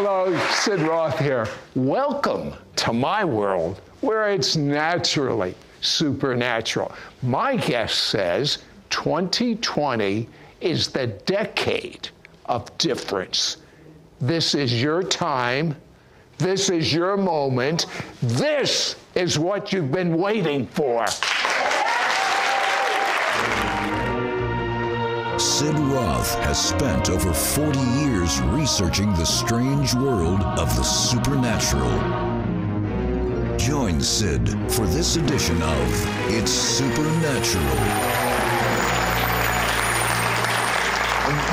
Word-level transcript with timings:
Hello, 0.00 0.32
Sid 0.50 0.78
Roth 0.82 1.18
here. 1.18 1.48
Welcome 1.74 2.54
to 2.76 2.92
my 2.92 3.24
world 3.24 3.80
where 4.00 4.30
it's 4.30 4.54
naturally 4.54 5.56
supernatural. 5.80 6.92
My 7.20 7.56
guest 7.56 7.98
says 8.04 8.58
2020 8.90 10.28
is 10.60 10.86
the 10.86 11.08
decade 11.08 12.10
of 12.46 12.78
difference. 12.78 13.56
This 14.20 14.54
is 14.54 14.80
your 14.80 15.02
time. 15.02 15.74
This 16.38 16.70
is 16.70 16.94
your 16.94 17.16
moment. 17.16 17.86
This 18.22 18.94
is 19.16 19.36
what 19.36 19.72
you've 19.72 19.90
been 19.90 20.16
waiting 20.16 20.68
for. 20.68 21.06
Sid 25.38 25.78
Roth 25.78 26.34
has 26.40 26.60
spent 26.60 27.10
over 27.10 27.32
40 27.32 27.78
years 27.78 28.40
researching 28.40 29.14
the 29.14 29.24
strange 29.24 29.94
world 29.94 30.42
of 30.42 30.74
the 30.74 30.82
supernatural. 30.82 31.88
Join 33.56 34.00
Sid 34.00 34.48
for 34.72 34.84
this 34.86 35.14
edition 35.14 35.62
of 35.62 36.32
It's 36.32 36.50
Supernatural. 36.50 37.64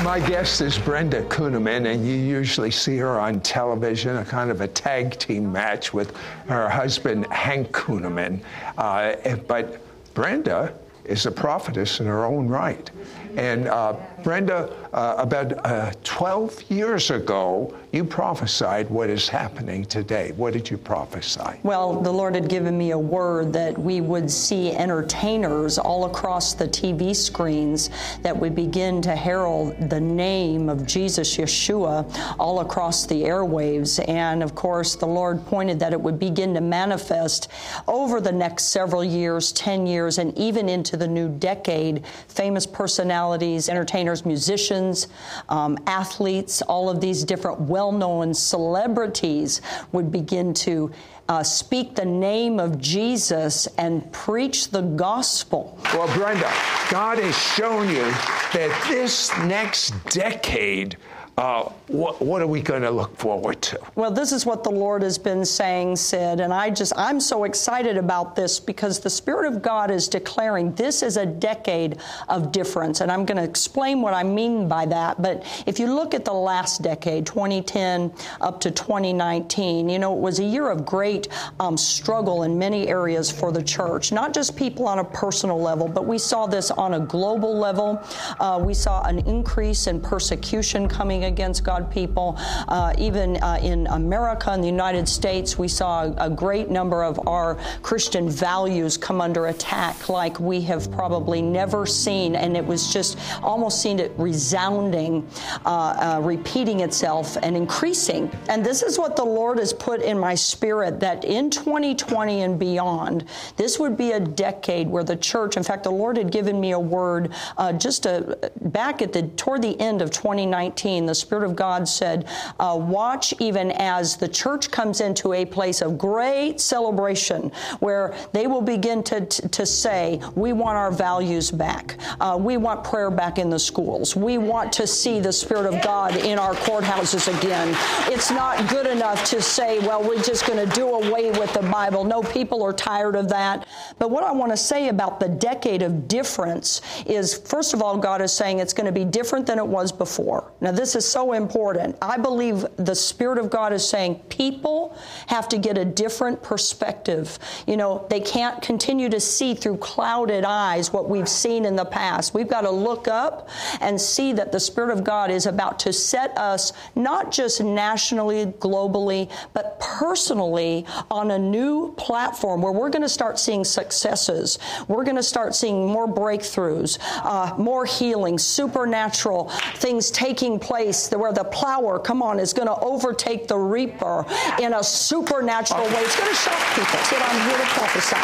My 0.02 0.20
guest 0.26 0.62
is 0.62 0.76
Brenda 0.76 1.22
Kunneman, 1.26 1.86
and 1.86 2.04
you 2.04 2.14
usually 2.14 2.72
see 2.72 2.96
her 2.96 3.20
on 3.20 3.40
television, 3.40 4.16
a 4.16 4.24
kind 4.24 4.50
of 4.50 4.62
a 4.62 4.68
tag 4.68 5.16
team 5.16 5.52
match 5.52 5.94
with 5.94 6.16
her 6.48 6.68
husband, 6.68 7.26
Hank 7.26 7.70
Kunneman. 7.70 8.40
Uh, 8.76 9.14
but 9.46 9.78
Brenda 10.12 10.74
is 11.08 11.26
a 11.26 11.30
prophetess 11.30 12.00
in 12.00 12.06
her 12.06 12.24
own 12.24 12.48
right. 12.48 12.90
And 13.36 13.68
uh, 13.68 13.96
Brenda, 14.22 14.72
uh, 14.92 15.16
about 15.18 15.64
uh, 15.64 15.92
12 16.04 16.70
years 16.70 17.10
ago, 17.10 17.74
you 17.96 18.04
prophesied 18.04 18.90
what 18.90 19.08
is 19.08 19.26
happening 19.26 19.82
today. 19.86 20.30
What 20.36 20.52
did 20.52 20.70
you 20.70 20.76
prophesy? 20.76 21.58
Well, 21.62 21.98
the 22.02 22.12
Lord 22.12 22.34
had 22.34 22.46
given 22.46 22.76
me 22.76 22.90
a 22.90 22.98
word 22.98 23.54
that 23.54 23.76
we 23.76 24.02
would 24.02 24.30
see 24.30 24.72
entertainers 24.72 25.78
all 25.78 26.04
across 26.04 26.52
the 26.52 26.68
TV 26.68 27.16
screens 27.16 27.88
that 28.20 28.36
would 28.36 28.54
begin 28.54 29.00
to 29.00 29.16
herald 29.16 29.88
the 29.88 30.00
name 30.00 30.68
of 30.68 30.86
Jesus, 30.86 31.38
Yeshua, 31.38 32.04
all 32.38 32.60
across 32.60 33.06
the 33.06 33.22
airwaves. 33.22 34.06
And 34.06 34.42
of 34.42 34.54
course, 34.54 34.94
the 34.94 35.06
Lord 35.06 35.44
pointed 35.46 35.80
that 35.80 35.94
it 35.94 36.00
would 36.00 36.18
begin 36.18 36.52
to 36.52 36.60
manifest 36.60 37.48
over 37.88 38.20
the 38.20 38.32
next 38.32 38.64
several 38.64 39.02
years, 39.02 39.52
10 39.52 39.86
years, 39.86 40.18
and 40.18 40.36
even 40.36 40.68
into 40.68 40.98
the 40.98 41.08
new 41.08 41.30
decade. 41.30 42.04
Famous 42.28 42.66
personalities, 42.66 43.70
entertainers, 43.70 44.26
musicians, 44.26 45.08
um, 45.48 45.78
athletes, 45.86 46.60
all 46.60 46.90
of 46.90 47.00
these 47.00 47.24
different 47.24 47.58
well 47.58 47.85
known 47.92 48.34
celebrities 48.34 49.60
would 49.92 50.10
begin 50.10 50.54
to 50.54 50.90
uh, 51.28 51.42
speak 51.42 51.94
the 51.94 52.04
name 52.04 52.60
of 52.60 52.80
Jesus 52.80 53.66
and 53.78 54.10
preach 54.12 54.70
the 54.70 54.82
gospel. 54.82 55.78
Well, 55.92 56.06
Brenda, 56.16 56.52
God 56.90 57.18
has 57.18 57.36
shown 57.36 57.88
you 57.88 58.04
that 58.52 58.86
this 58.88 59.36
next 59.38 59.92
decade 60.10 60.96
uh, 61.38 61.70
what, 61.88 62.20
what, 62.22 62.40
are 62.40 62.46
we 62.46 62.62
going 62.62 62.80
to 62.80 62.90
look 62.90 63.14
forward 63.18 63.60
to? 63.60 63.78
Well, 63.94 64.10
this 64.10 64.32
is 64.32 64.46
what 64.46 64.64
the 64.64 64.70
Lord 64.70 65.02
has 65.02 65.18
been 65.18 65.44
saying, 65.44 65.96
Sid, 65.96 66.40
and 66.40 66.52
I 66.52 66.70
just, 66.70 66.94
I'm 66.96 67.20
so 67.20 67.44
excited 67.44 67.98
about 67.98 68.34
this 68.34 68.58
because 68.58 69.00
the 69.00 69.10
Spirit 69.10 69.52
of 69.52 69.60
God 69.60 69.90
is 69.90 70.08
declaring 70.08 70.74
this 70.76 71.02
is 71.02 71.18
a 71.18 71.26
decade 71.26 71.98
of 72.30 72.52
difference, 72.52 73.02
and 73.02 73.12
I'm 73.12 73.26
going 73.26 73.36
to 73.36 73.44
explain 73.44 74.00
what 74.00 74.14
I 74.14 74.22
mean 74.22 74.66
by 74.66 74.86
that. 74.86 75.20
But 75.20 75.44
if 75.66 75.78
you 75.78 75.92
look 75.92 76.14
at 76.14 76.24
the 76.24 76.32
last 76.32 76.80
decade, 76.80 77.26
2010 77.26 78.14
up 78.40 78.58
to 78.60 78.70
2019, 78.70 79.90
you 79.90 79.98
know, 79.98 80.16
it 80.16 80.20
was 80.20 80.38
a 80.38 80.44
year 80.44 80.70
of 80.70 80.86
great 80.86 81.28
um, 81.60 81.76
struggle 81.76 82.44
in 82.44 82.58
many 82.58 82.88
areas 82.88 83.30
for 83.30 83.52
the 83.52 83.62
church, 83.62 84.10
not 84.10 84.32
just 84.32 84.56
people 84.56 84.88
on 84.88 85.00
a 85.00 85.04
personal 85.04 85.60
level, 85.60 85.86
but 85.86 86.06
we 86.06 86.16
saw 86.16 86.46
this 86.46 86.70
on 86.70 86.94
a 86.94 87.00
global 87.00 87.54
level. 87.54 88.02
Uh, 88.40 88.58
we 88.62 88.72
saw 88.72 89.02
an 89.02 89.18
increase 89.26 89.86
in 89.86 90.00
persecution 90.00 90.88
coming 90.88 91.25
against 91.26 91.64
God 91.64 91.90
people. 91.90 92.36
Uh, 92.68 92.94
even 92.98 93.36
uh, 93.42 93.58
in 93.62 93.86
America 93.88 94.50
and 94.50 94.62
the 94.62 94.68
United 94.68 95.08
States, 95.08 95.58
we 95.58 95.68
saw 95.68 96.12
a, 96.16 96.30
great 96.36 96.68
number 96.68 97.02
of 97.02 97.18
our 97.26 97.54
Christian 97.82 98.28
values 98.28 98.96
come 98.98 99.20
under 99.20 99.46
attack 99.46 100.08
like 100.08 100.38
we 100.38 100.60
have 100.60 100.90
probably 100.92 101.40
never 101.40 101.86
seen. 101.86 102.36
And 102.36 102.56
it 102.56 102.64
was 102.64 102.92
just 102.92 103.18
almost 103.42 103.80
seen 103.80 103.98
it 103.98 104.12
resounding, 104.18 105.26
uh, 105.64 106.18
uh 106.18 106.20
repeating 106.22 106.80
itself 106.80 107.36
and 107.42 107.56
increasing. 107.56 108.30
And 108.48 108.64
this 108.64 108.82
is 108.82 108.98
what 108.98 109.16
the 109.16 109.24
Lord 109.24 109.58
has 109.58 109.72
put 109.72 110.02
in 110.02 110.18
my 110.18 110.34
spirit 110.34 111.00
that 111.00 111.24
in 111.24 111.50
2020 111.50 112.42
and 112.42 112.58
beyond, 112.58 113.24
this 113.56 113.78
would 113.78 113.96
be 113.96 114.12
a 114.12 114.20
decade 114.20 114.88
where 114.88 115.04
the 115.04 115.16
church, 115.16 115.56
in 115.56 115.62
fact, 115.62 115.84
the 115.84 115.90
Lord 115.90 116.16
had 116.16 116.30
given 116.30 116.60
me 116.60 116.72
a 116.72 116.78
word 116.78 117.32
uh, 117.56 117.72
just 117.72 118.06
a, 118.06 118.50
back 118.60 119.02
at 119.02 119.12
the 119.12 119.22
toward 119.36 119.62
the 119.62 119.78
end 119.80 120.02
of 120.02 120.10
2019. 120.10 121.06
The 121.06 121.14
Spirit 121.16 121.44
of 121.44 121.56
God 121.56 121.88
said, 121.88 122.28
uh, 122.58 122.76
Watch 122.80 123.34
even 123.40 123.72
as 123.72 124.16
the 124.16 124.28
church 124.28 124.70
comes 124.70 125.00
into 125.00 125.32
a 125.32 125.44
place 125.44 125.80
of 125.80 125.98
great 125.98 126.60
celebration 126.60 127.50
where 127.80 128.14
they 128.32 128.46
will 128.46 128.62
begin 128.62 129.02
to, 129.04 129.26
to 129.26 129.66
say, 129.66 130.20
We 130.34 130.52
want 130.52 130.76
our 130.76 130.90
values 130.90 131.50
back. 131.50 131.96
Uh, 132.20 132.36
we 132.40 132.56
want 132.56 132.84
prayer 132.84 133.10
back 133.10 133.38
in 133.38 133.50
the 133.50 133.58
schools. 133.58 134.16
We 134.16 134.38
want 134.38 134.72
to 134.74 134.86
see 134.86 135.20
the 135.20 135.32
Spirit 135.32 135.72
of 135.72 135.82
God 135.82 136.16
in 136.16 136.38
our 136.38 136.54
courthouses 136.54 137.26
again. 137.38 137.74
It's 138.12 138.30
not 138.30 138.68
good 138.68 138.86
enough 138.86 139.24
to 139.26 139.40
say, 139.42 139.78
Well, 139.80 140.02
we're 140.02 140.22
just 140.22 140.46
going 140.46 140.66
to 140.66 140.74
do 140.74 140.86
away 140.88 141.30
with 141.30 141.52
the 141.52 141.62
Bible. 141.62 142.04
No, 142.04 142.22
people 142.22 142.62
are 142.62 142.72
tired 142.72 143.16
of 143.16 143.28
that. 143.28 143.66
But 143.98 144.10
what 144.10 144.24
I 144.24 144.32
want 144.32 144.52
to 144.52 144.56
say 144.56 144.88
about 144.88 145.20
the 145.20 145.28
decade 145.28 145.82
of 145.82 146.08
difference 146.08 146.80
is, 147.06 147.36
first 147.36 147.74
of 147.74 147.82
all, 147.82 147.96
God 147.96 148.20
is 148.20 148.32
saying 148.32 148.58
it's 148.58 148.72
going 148.72 148.86
to 148.86 148.92
be 148.92 149.04
different 149.04 149.46
than 149.46 149.58
it 149.58 149.66
was 149.66 149.92
before. 149.92 150.52
Now, 150.60 150.72
this 150.72 150.94
is 150.94 151.05
so 151.06 151.32
important. 151.32 151.96
I 152.00 152.16
believe 152.16 152.64
the 152.76 152.94
Spirit 152.94 153.38
of 153.38 153.50
God 153.50 153.72
is 153.72 153.86
saying 153.86 154.16
people 154.28 154.96
have 155.26 155.48
to 155.48 155.58
get 155.58 155.78
a 155.78 155.84
different 155.84 156.42
perspective. 156.42 157.38
You 157.66 157.76
know, 157.76 158.06
they 158.10 158.20
can't 158.20 158.60
continue 158.62 159.08
to 159.08 159.20
see 159.20 159.54
through 159.54 159.78
clouded 159.78 160.44
eyes 160.44 160.92
what 160.92 161.08
we've 161.08 161.28
seen 161.28 161.64
in 161.64 161.76
the 161.76 161.84
past. 161.84 162.34
We've 162.34 162.48
got 162.48 162.62
to 162.62 162.70
look 162.70 163.08
up 163.08 163.48
and 163.80 164.00
see 164.00 164.32
that 164.32 164.52
the 164.52 164.60
Spirit 164.60 164.90
of 164.90 165.04
God 165.04 165.30
is 165.30 165.46
about 165.46 165.78
to 165.80 165.92
set 165.92 166.36
us 166.38 166.72
not 166.94 167.32
just 167.32 167.62
nationally, 167.62 168.46
globally, 168.46 169.30
but 169.52 169.78
personally 169.80 170.86
on 171.10 171.30
a 171.30 171.38
new 171.38 171.94
platform 171.96 172.62
where 172.62 172.72
we're 172.72 172.90
going 172.90 173.02
to 173.02 173.08
start 173.08 173.38
seeing 173.38 173.64
successes. 173.64 174.58
We're 174.88 175.04
going 175.04 175.16
to 175.16 175.22
start 175.22 175.54
seeing 175.54 175.86
more 175.86 176.08
breakthroughs, 176.08 176.98
uh, 177.24 177.54
more 177.58 177.84
healing, 177.84 178.38
supernatural 178.38 179.50
things 179.76 180.10
taking 180.10 180.58
place 180.58 180.95
place 180.96 181.18
where 181.18 181.32
the 181.32 181.44
plower, 181.44 181.98
come 181.98 182.22
on, 182.22 182.38
is 182.38 182.52
going 182.52 182.68
to 182.68 182.78
overtake 182.80 183.48
the 183.48 183.56
reaper 183.56 184.24
in 184.60 184.74
a 184.74 184.82
supernatural 184.82 185.84
way. 185.84 186.00
It's 186.00 186.16
going 186.16 186.30
to 186.30 186.36
shock 186.36 186.74
people. 186.74 186.98
So 187.04 187.16
I'm 187.16 187.48
here 187.48 187.58
to 187.58 187.72
prophesy 187.72 188.16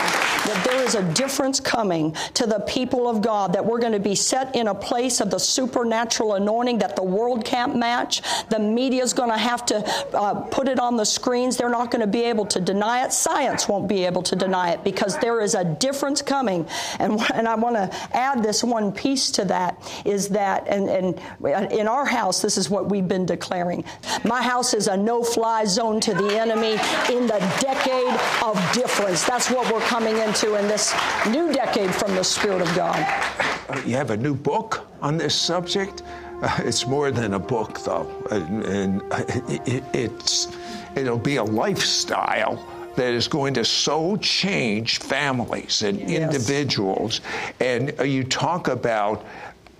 that 0.48 0.64
there 0.64 0.82
is 0.82 0.94
a 0.94 1.02
difference 1.12 1.60
coming 1.60 2.12
to 2.34 2.46
the 2.46 2.60
people 2.60 3.08
of 3.08 3.22
God, 3.22 3.52
that 3.52 3.64
we're 3.64 3.80
going 3.80 3.92
to 3.92 4.00
be 4.00 4.14
set 4.14 4.54
in 4.56 4.68
a 4.68 4.74
place 4.74 5.20
of 5.20 5.30
the 5.30 5.38
supernatural 5.38 6.34
anointing 6.34 6.78
that 6.78 6.96
the 6.96 7.02
world 7.02 7.44
can't 7.44 7.76
match. 7.76 8.22
The 8.48 8.58
media 8.58 9.02
is 9.02 9.12
going 9.12 9.30
to 9.30 9.38
have 9.38 9.64
to 9.66 9.84
uh, 10.14 10.34
put 10.50 10.68
it 10.68 10.78
on 10.78 10.96
the 10.96 11.04
screens. 11.04 11.56
They're 11.56 11.68
not 11.68 11.90
going 11.90 12.00
to 12.00 12.06
be 12.06 12.24
able 12.24 12.46
to 12.46 12.60
deny 12.60 13.04
it. 13.04 13.12
Science 13.12 13.68
won't 13.68 13.88
be 13.88 14.04
able 14.04 14.22
to 14.24 14.36
deny 14.36 14.70
it 14.70 14.84
because 14.84 15.18
there 15.18 15.40
is 15.40 15.54
a 15.54 15.64
difference 15.64 16.22
coming. 16.22 16.66
And, 16.98 17.20
and 17.34 17.48
I 17.48 17.54
want 17.54 17.76
to 17.76 17.90
add 18.16 18.42
this 18.42 18.64
one 18.64 18.92
piece 18.92 19.30
to 19.32 19.44
that 19.46 19.76
is 20.04 20.28
that, 20.30 20.66
and, 20.68 20.88
and 20.88 21.72
in 21.72 21.88
our 21.88 22.04
house, 22.04 22.42
this 22.42 22.58
is 22.58 22.61
is 22.62 22.70
what 22.70 22.88
we've 22.88 23.08
been 23.08 23.26
declaring. 23.26 23.84
My 24.24 24.40
house 24.40 24.72
is 24.72 24.86
a 24.86 24.96
no 24.96 25.24
fly 25.24 25.64
zone 25.64 26.00
to 26.00 26.14
the 26.14 26.38
enemy 26.38 26.74
in 27.14 27.26
the 27.26 27.40
decade 27.60 28.14
of 28.48 28.54
difference. 28.72 29.24
That's 29.26 29.50
what 29.50 29.72
we're 29.72 29.88
coming 29.96 30.16
into 30.18 30.54
in 30.54 30.68
this 30.68 30.94
new 31.28 31.52
decade 31.52 31.92
from 31.92 32.14
the 32.14 32.22
Spirit 32.22 32.62
of 32.62 32.72
God. 32.76 33.00
Uh, 33.68 33.82
you 33.84 33.96
have 33.96 34.10
a 34.10 34.16
new 34.16 34.34
book 34.34 34.86
on 35.00 35.18
this 35.18 35.34
subject? 35.34 36.02
Uh, 36.40 36.56
it's 36.68 36.86
more 36.86 37.10
than 37.10 37.34
a 37.34 37.38
book, 37.38 37.80
though. 37.80 38.08
And, 38.30 38.64
and 38.64 39.02
it, 39.66 39.82
it's, 39.92 40.48
it'll 40.94 41.18
be 41.18 41.36
a 41.36 41.44
lifestyle 41.44 42.56
that 42.94 43.12
is 43.12 43.26
going 43.26 43.54
to 43.54 43.64
so 43.64 44.16
change 44.18 44.98
families 44.98 45.82
and 45.82 45.98
yes. 45.98 46.22
individuals. 46.22 47.22
And 47.58 47.98
uh, 47.98 48.04
you 48.04 48.22
talk 48.22 48.68
about 48.68 49.24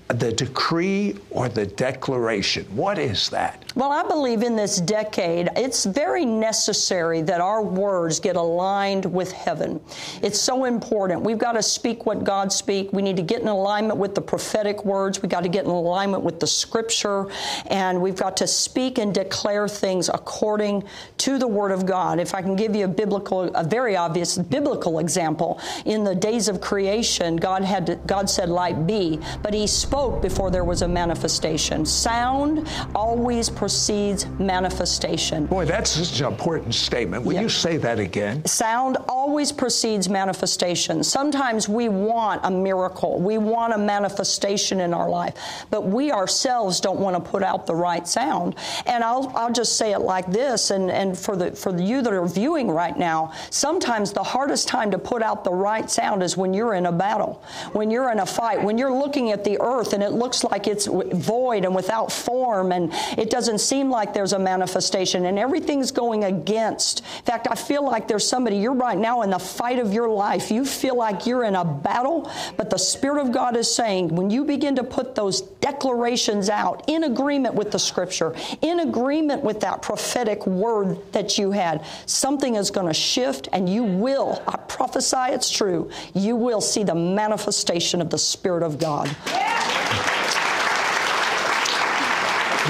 the 0.09 0.33
decree 0.33 1.17
or 1.31 1.49
the 1.49 1.67
declaration? 1.67 2.65
What 2.77 2.99
is 2.99 3.31
that? 3.31 3.65
Well, 3.75 3.91
I 3.91 4.03
believe 4.07 4.43
in 4.43 4.55
this 4.55 4.79
decade, 4.81 5.49
it's 5.57 5.87
very 5.87 6.27
necessary 6.27 7.23
that 7.23 7.41
our 7.41 7.63
words 7.63 8.21
get 8.21 8.37
aligned 8.37 9.07
with 9.07 9.33
heaven. 9.33 9.81
It's 10.21 10.39
so 10.39 10.67
important. 10.67 11.23
We've 11.23 11.39
got 11.39 11.53
to 11.53 11.63
speak 11.63 12.05
what 12.05 12.25
God 12.25 12.53
speaks. 12.53 12.93
We 12.93 13.01
need 13.01 13.17
to 13.17 13.23
get 13.23 13.41
in 13.41 13.49
alignment 13.49 13.99
with 13.99 14.15
the 14.15 14.21
prophetic 14.21 14.85
words. 14.85 15.23
We've 15.23 15.31
got 15.31 15.45
to 15.45 15.49
get 15.49 15.65
in 15.65 15.71
alignment 15.71 16.23
with 16.23 16.39
the 16.39 16.47
scripture. 16.47 17.29
And 17.69 18.03
we've 18.03 18.17
got 18.17 18.37
to 18.39 18.47
speak 18.47 18.99
and 18.99 19.15
declare 19.15 19.67
things 19.69 20.11
according 20.11 20.85
to 21.19 21.39
the 21.39 21.49
word 21.49 21.73
of 21.73 21.87
God. 21.87 22.21
If 22.21 22.35
I 22.35 22.43
can 22.43 22.57
give 22.57 22.77
you 22.77 22.85
a 22.85 22.89
biblical, 22.89 23.45
a 23.55 23.65
very 23.65 23.97
obvious 23.97 24.37
biblical 24.37 24.99
example, 24.99 25.59
in 25.87 26.05
the 26.05 26.15
days 26.15 26.49
of 26.49 26.61
creation, 26.61 27.37
God 27.37 27.65
had 27.65 27.87
to, 27.87 27.97
God 27.97 28.29
said, 28.29 28.51
"Light 28.51 28.87
be," 28.87 29.19
but 29.43 29.55
He 29.55 29.67
spoke 29.67 29.92
before 29.93 30.51
there 30.51 30.65
was 30.65 30.81
a 30.81 30.89
manifestation. 30.89 31.85
Sound 31.85 32.67
always 32.95 33.51
precedes 33.51 34.27
manifestation. 34.39 35.45
Boy, 35.45 35.67
that's 35.67 35.91
such 35.91 36.21
an 36.21 36.33
important 36.33 36.75
statement. 36.75 37.25
Will 37.25 37.41
you 37.41 37.51
say 37.51 37.77
that 37.77 37.99
again? 37.99 38.43
Sound 38.47 38.97
always 39.07 39.53
precedes 39.53 40.09
manifestation. 40.09 41.05
Sometimes 41.05 41.69
we 41.69 41.91
want 41.91 42.41
a 42.45 42.51
miracle, 42.51 43.21
we 43.21 43.37
want 43.37 43.75
a 43.75 43.79
manifestation 43.79 44.81
in 44.81 44.95
our 44.95 45.11
life, 45.11 45.67
but 45.69 45.83
we 45.83 46.11
ourselves 46.11 46.81
don't 46.81 46.99
want 46.99 47.23
to 47.23 47.31
put 47.31 47.43
out 47.43 47.67
the 47.67 47.75
right 47.75 48.09
sound. 48.09 48.55
And 48.87 49.05
I'll, 49.05 49.31
I'll 49.37 49.53
just 49.53 49.77
say 49.77 49.93
it 49.93 50.01
like 50.01 50.27
this, 50.33 50.71
and, 50.71 50.91
and 50.91 51.19
for 51.19 51.37
the 51.37 51.53
for 51.53 51.79
you 51.79 52.01
that 52.01 52.15
are 52.15 52.27
viewing 52.27 52.71
right 52.71 52.97
now, 52.97 53.33
sometimes 53.51 54.13
the 54.13 54.23
hardest 54.23 54.69
time 54.69 54.91
to 54.93 54.99
put 54.99 55.23
out 55.23 55.45
the 55.45 55.53
right 55.53 55.91
sound 55.91 56.23
is 56.23 56.35
when 56.35 56.55
you're 56.55 56.75
in 56.75 56.87
a 56.87 56.93
battle, 56.93 57.43
when 57.73 57.91
you're 57.91 58.11
in 58.11 58.21
a 58.21 58.27
fight, 58.27 58.63
when 58.63 58.79
you're 58.79 58.93
looking 58.93 59.33
at 59.33 59.45
the 59.45 59.61
earth 59.61 59.82
and 59.93 60.03
it 60.03 60.13
looks 60.13 60.45
like 60.45 60.67
it's 60.67 60.87
void 60.87 61.65
and 61.65 61.75
without 61.75 62.13
form, 62.13 62.71
and 62.73 62.93
it 63.19 63.31
doesn't 63.31 63.59
seem 63.59 63.91
like 63.91 64.15
there's 64.15 64.33
a 64.33 64.39
manifestation, 64.39 65.27
and 65.27 65.39
everything's 65.39 65.91
going 65.91 66.25
against. 66.25 67.01
In 67.01 67.25
fact, 67.25 67.49
I 67.51 67.55
feel 67.55 67.85
like 67.85 68.07
there's 68.07 68.27
somebody, 68.27 68.57
you're 68.57 68.73
right 68.75 68.99
now 68.99 69.23
in 69.23 69.31
the 69.31 69.39
fight 69.39 69.79
of 69.79 69.93
your 69.93 70.09
life. 70.09 70.51
You 70.51 70.65
feel 70.65 70.97
like 70.97 71.27
you're 71.27 71.45
in 71.45 71.57
a 71.57 71.65
battle, 71.65 72.31
but 72.57 72.71
the 72.71 72.79
Spirit 72.79 73.21
of 73.27 73.33
God 73.33 73.57
is 73.57 73.75
saying, 73.75 74.15
when 74.15 74.31
you 74.31 74.45
begin 74.45 74.77
to 74.77 74.85
put 74.85 75.15
those 75.15 75.41
declarations 75.41 76.49
out 76.49 76.85
in 76.89 77.05
agreement 77.05 77.55
with 77.55 77.73
the 77.73 77.79
Scripture, 77.79 78.35
in 78.61 78.81
agreement 78.81 79.43
with 79.43 79.61
that 79.61 79.83
prophetic 79.83 80.47
word 80.47 80.99
that 81.13 81.39
you 81.39 81.51
had, 81.51 81.85
something 82.07 82.55
is 82.55 82.71
going 82.71 82.87
to 82.87 82.95
shift, 82.95 83.49
and 83.53 83.69
you 83.69 83.83
will, 83.83 84.43
I 84.47 84.57
prophesy 84.57 85.33
it's 85.33 85.51
true, 85.51 85.91
you 86.15 86.37
will 86.37 86.61
see 86.61 86.85
the 86.85 86.95
manifestation 86.95 88.01
of 88.01 88.11
the 88.11 88.19
Spirit 88.19 88.63
of 88.63 88.79
God. 88.79 89.09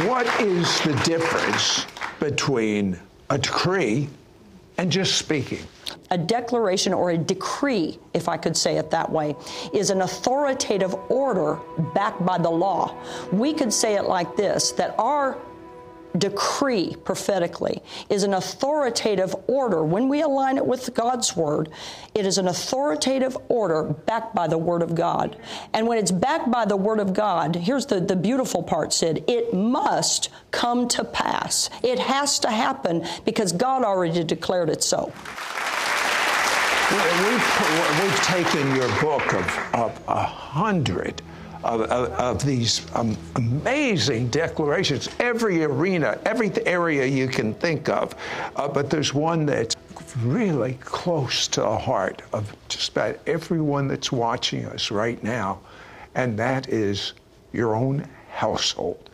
What 0.07 0.27
is 0.41 0.81
the 0.81 0.95
difference 1.05 1.87
between 2.19 2.99
a 3.29 3.39
decree 3.39 4.09
and 4.79 4.91
just 4.91 5.17
speaking? 5.17 5.61
A 6.11 6.17
declaration 6.19 6.93
or 6.93 7.11
a 7.11 7.19
decree, 7.19 7.99
if 8.15 8.29
I 8.29 8.37
could 8.37 8.57
say 8.57 8.77
it 8.79 8.91
that 8.91 9.11
way, 9.11 9.37
is 9.73 9.91
an 9.91 10.03
authoritative 10.03 10.95
order 11.11 11.59
backed 11.95 12.25
by 12.25 12.39
the 12.39 12.51
law. 12.51 12.95
We 13.33 13.53
could 13.53 13.73
say 13.73 13.97
it 13.97 14.05
like 14.05 14.35
this 14.37 14.73
that 14.73 14.95
our 14.99 15.39
decree 16.17 16.95
prophetically 17.05 17.83
is 18.09 18.23
an 18.23 18.35
authoritative 18.35 19.35
order. 19.47 19.83
When 19.85 20.09
we 20.09 20.23
align 20.23 20.57
it 20.57 20.67
with 20.67 20.93
God's 20.95 21.37
word, 21.37 21.71
it 22.15 22.27
is 22.27 22.39
an 22.39 22.49
authoritative 22.49 23.37
order 23.49 23.85
backed 23.85 24.35
by 24.35 24.47
the 24.47 24.59
word 24.59 24.83
of 24.83 24.95
God. 24.95 25.37
And 25.73 25.87
when 25.87 25.99
it's 25.99 26.11
backed 26.11 26.51
by 26.51 26.65
the 26.65 26.77
word 26.77 27.01
of 27.01 27.15
God, 27.15 27.57
here's 27.57 27.87
the, 27.87 28.01
the 28.01 28.17
beautiful 28.17 28.63
part, 28.63 28.93
Sid 28.93 29.25
it 29.29 29.55
must 29.55 30.29
come 30.51 30.89
to 30.89 31.05
pass. 31.05 31.71
It 31.83 31.99
has 31.99 32.39
to 32.41 32.51
happen 32.51 33.07
because 33.25 33.53
God 33.53 33.83
already 33.83 34.25
declared 34.25 34.69
it 34.69 34.83
so. 34.83 35.13
We've, 36.93 38.03
we've 38.03 38.23
taken 38.23 38.77
your 38.77 38.89
book 39.01 39.33
of, 39.33 39.75
of 39.75 40.01
a 40.09 40.25
hundred 40.25 41.23
of, 41.65 41.83
of, 41.83 42.11
of 42.13 42.45
these 42.45 42.87
um, 42.95 43.17
amazing 43.37 44.29
declarations, 44.29 45.09
every 45.19 45.63
arena, 45.65 46.19
every 46.27 46.51
area 46.67 47.07
you 47.07 47.29
can 47.29 47.55
think 47.55 47.89
of. 47.89 48.15
Uh, 48.57 48.69
but 48.69 48.91
there's 48.91 49.15
one 49.15 49.47
that's 49.47 49.77
really 50.21 50.75
close 50.81 51.49
to 51.49 51.61
the 51.61 51.79
heart 51.79 52.23
of 52.33 52.55
just 52.69 52.93
about 52.93 53.19
everyone 53.27 53.89
that's 53.89 54.13
watching 54.13 54.67
us 54.67 54.91
right 54.91 55.23
now, 55.23 55.61
and 56.15 56.39
that 56.39 56.69
is 56.69 57.15
your 57.53 57.75
own 57.75 58.07
household. 58.31 59.11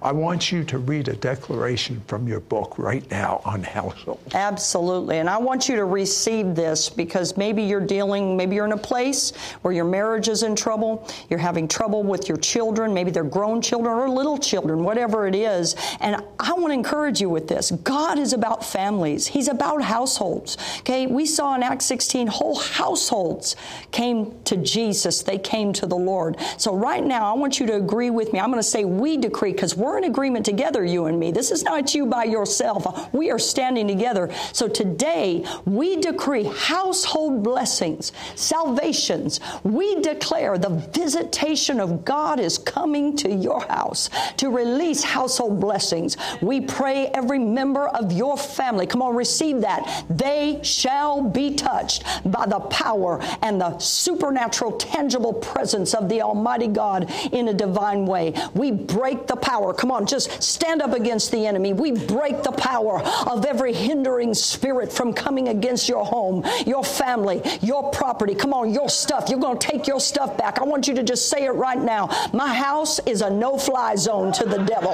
I 0.00 0.12
want 0.12 0.52
you 0.52 0.62
to 0.64 0.78
read 0.78 1.08
a 1.08 1.16
declaration 1.16 2.00
from 2.06 2.28
your 2.28 2.38
book 2.38 2.78
right 2.78 3.08
now 3.10 3.42
on 3.44 3.64
household. 3.64 4.20
Absolutely. 4.32 5.18
And 5.18 5.28
I 5.28 5.38
want 5.38 5.68
you 5.68 5.74
to 5.76 5.84
receive 5.84 6.54
this 6.54 6.88
because 6.88 7.36
maybe 7.36 7.64
you're 7.64 7.84
dealing, 7.84 8.36
maybe 8.36 8.54
you're 8.54 8.64
in 8.64 8.72
a 8.72 8.76
place 8.76 9.32
where 9.62 9.74
your 9.74 9.84
marriage 9.84 10.28
is 10.28 10.44
in 10.44 10.54
trouble, 10.54 11.08
you're 11.28 11.38
having 11.40 11.66
trouble 11.66 12.04
with 12.04 12.28
your 12.28 12.38
children, 12.38 12.94
maybe 12.94 13.10
they're 13.10 13.24
grown 13.24 13.60
children 13.60 13.92
or 13.92 14.08
little 14.08 14.38
children, 14.38 14.84
whatever 14.84 15.26
it 15.26 15.34
is. 15.34 15.74
And 16.00 16.22
I 16.38 16.52
want 16.52 16.68
to 16.68 16.74
encourage 16.74 17.20
you 17.20 17.28
with 17.28 17.48
this. 17.48 17.72
God 17.72 18.18
is 18.18 18.32
about 18.32 18.64
families, 18.64 19.26
He's 19.26 19.48
about 19.48 19.82
households. 19.82 20.56
Okay, 20.80 21.08
we 21.08 21.26
saw 21.26 21.56
in 21.56 21.62
Acts 21.64 21.86
16 21.86 22.28
whole 22.28 22.56
households 22.56 23.56
came 23.90 24.40
to 24.44 24.56
Jesus, 24.56 25.22
they 25.22 25.38
came 25.38 25.72
to 25.72 25.86
the 25.86 25.96
Lord. 25.96 26.36
So 26.56 26.74
right 26.74 27.04
now, 27.04 27.34
I 27.34 27.36
want 27.36 27.58
you 27.58 27.66
to 27.66 27.74
agree 27.74 28.10
with 28.10 28.32
me. 28.32 28.38
I'm 28.38 28.50
going 28.50 28.62
to 28.62 28.68
say 28.68 28.84
we 28.84 29.16
decree 29.16 29.52
because 29.52 29.76
we're 29.76 29.87
we're 29.88 29.96
in 29.96 30.04
agreement 30.04 30.44
together, 30.44 30.84
you 30.84 31.06
and 31.06 31.18
me. 31.18 31.30
This 31.30 31.50
is 31.50 31.62
not 31.62 31.94
you 31.94 32.04
by 32.04 32.24
yourself. 32.24 33.12
We 33.14 33.30
are 33.30 33.38
standing 33.38 33.88
together. 33.88 34.30
So 34.52 34.68
today, 34.68 35.46
we 35.64 35.96
decree 35.96 36.44
household 36.44 37.42
blessings, 37.42 38.12
salvations. 38.34 39.40
We 39.64 40.00
declare 40.02 40.58
the 40.58 40.68
visitation 40.92 41.80
of 41.80 42.04
God 42.04 42.38
is 42.38 42.58
coming 42.58 43.16
to 43.16 43.30
your 43.30 43.62
house 43.62 44.10
to 44.36 44.50
release 44.50 45.02
household 45.02 45.58
blessings. 45.58 46.18
We 46.42 46.60
pray 46.60 47.06
every 47.06 47.38
member 47.38 47.88
of 47.88 48.12
your 48.12 48.36
family, 48.36 48.86
come 48.86 49.00
on, 49.00 49.16
receive 49.16 49.62
that. 49.62 50.04
They 50.10 50.60
shall 50.62 51.22
be 51.22 51.54
touched 51.54 52.04
by 52.30 52.44
the 52.44 52.60
power 52.60 53.20
and 53.40 53.58
the 53.58 53.78
supernatural, 53.78 54.72
tangible 54.72 55.32
presence 55.32 55.94
of 55.94 56.10
the 56.10 56.20
Almighty 56.20 56.68
God 56.68 57.10
in 57.32 57.48
a 57.48 57.54
divine 57.54 58.04
way. 58.04 58.34
We 58.52 58.70
break 58.70 59.26
the 59.26 59.36
power 59.36 59.72
Come 59.78 59.92
on, 59.92 60.06
just 60.06 60.42
stand 60.42 60.82
up 60.82 60.92
against 60.92 61.30
the 61.30 61.46
enemy. 61.46 61.72
We 61.72 61.92
break 61.92 62.42
the 62.42 62.50
power 62.50 63.00
of 63.28 63.46
every 63.46 63.72
hindering 63.72 64.34
spirit 64.34 64.92
from 64.92 65.12
coming 65.12 65.48
against 65.48 65.88
your 65.88 66.04
home, 66.04 66.44
your 66.66 66.82
family, 66.82 67.40
your 67.62 67.88
property. 67.92 68.34
Come 68.34 68.52
on, 68.52 68.74
your 68.74 68.88
stuff. 68.88 69.30
You're 69.30 69.38
going 69.38 69.56
to 69.56 69.66
take 69.66 69.86
your 69.86 70.00
stuff 70.00 70.36
back. 70.36 70.58
I 70.58 70.64
want 70.64 70.88
you 70.88 70.94
to 70.96 71.04
just 71.04 71.30
say 71.30 71.44
it 71.44 71.52
right 71.52 71.78
now. 71.78 72.08
My 72.32 72.52
house 72.52 72.98
is 73.06 73.22
a 73.22 73.30
no 73.30 73.56
fly 73.56 73.94
zone 73.94 74.32
to 74.32 74.44
the 74.44 74.58
devil. 74.64 74.90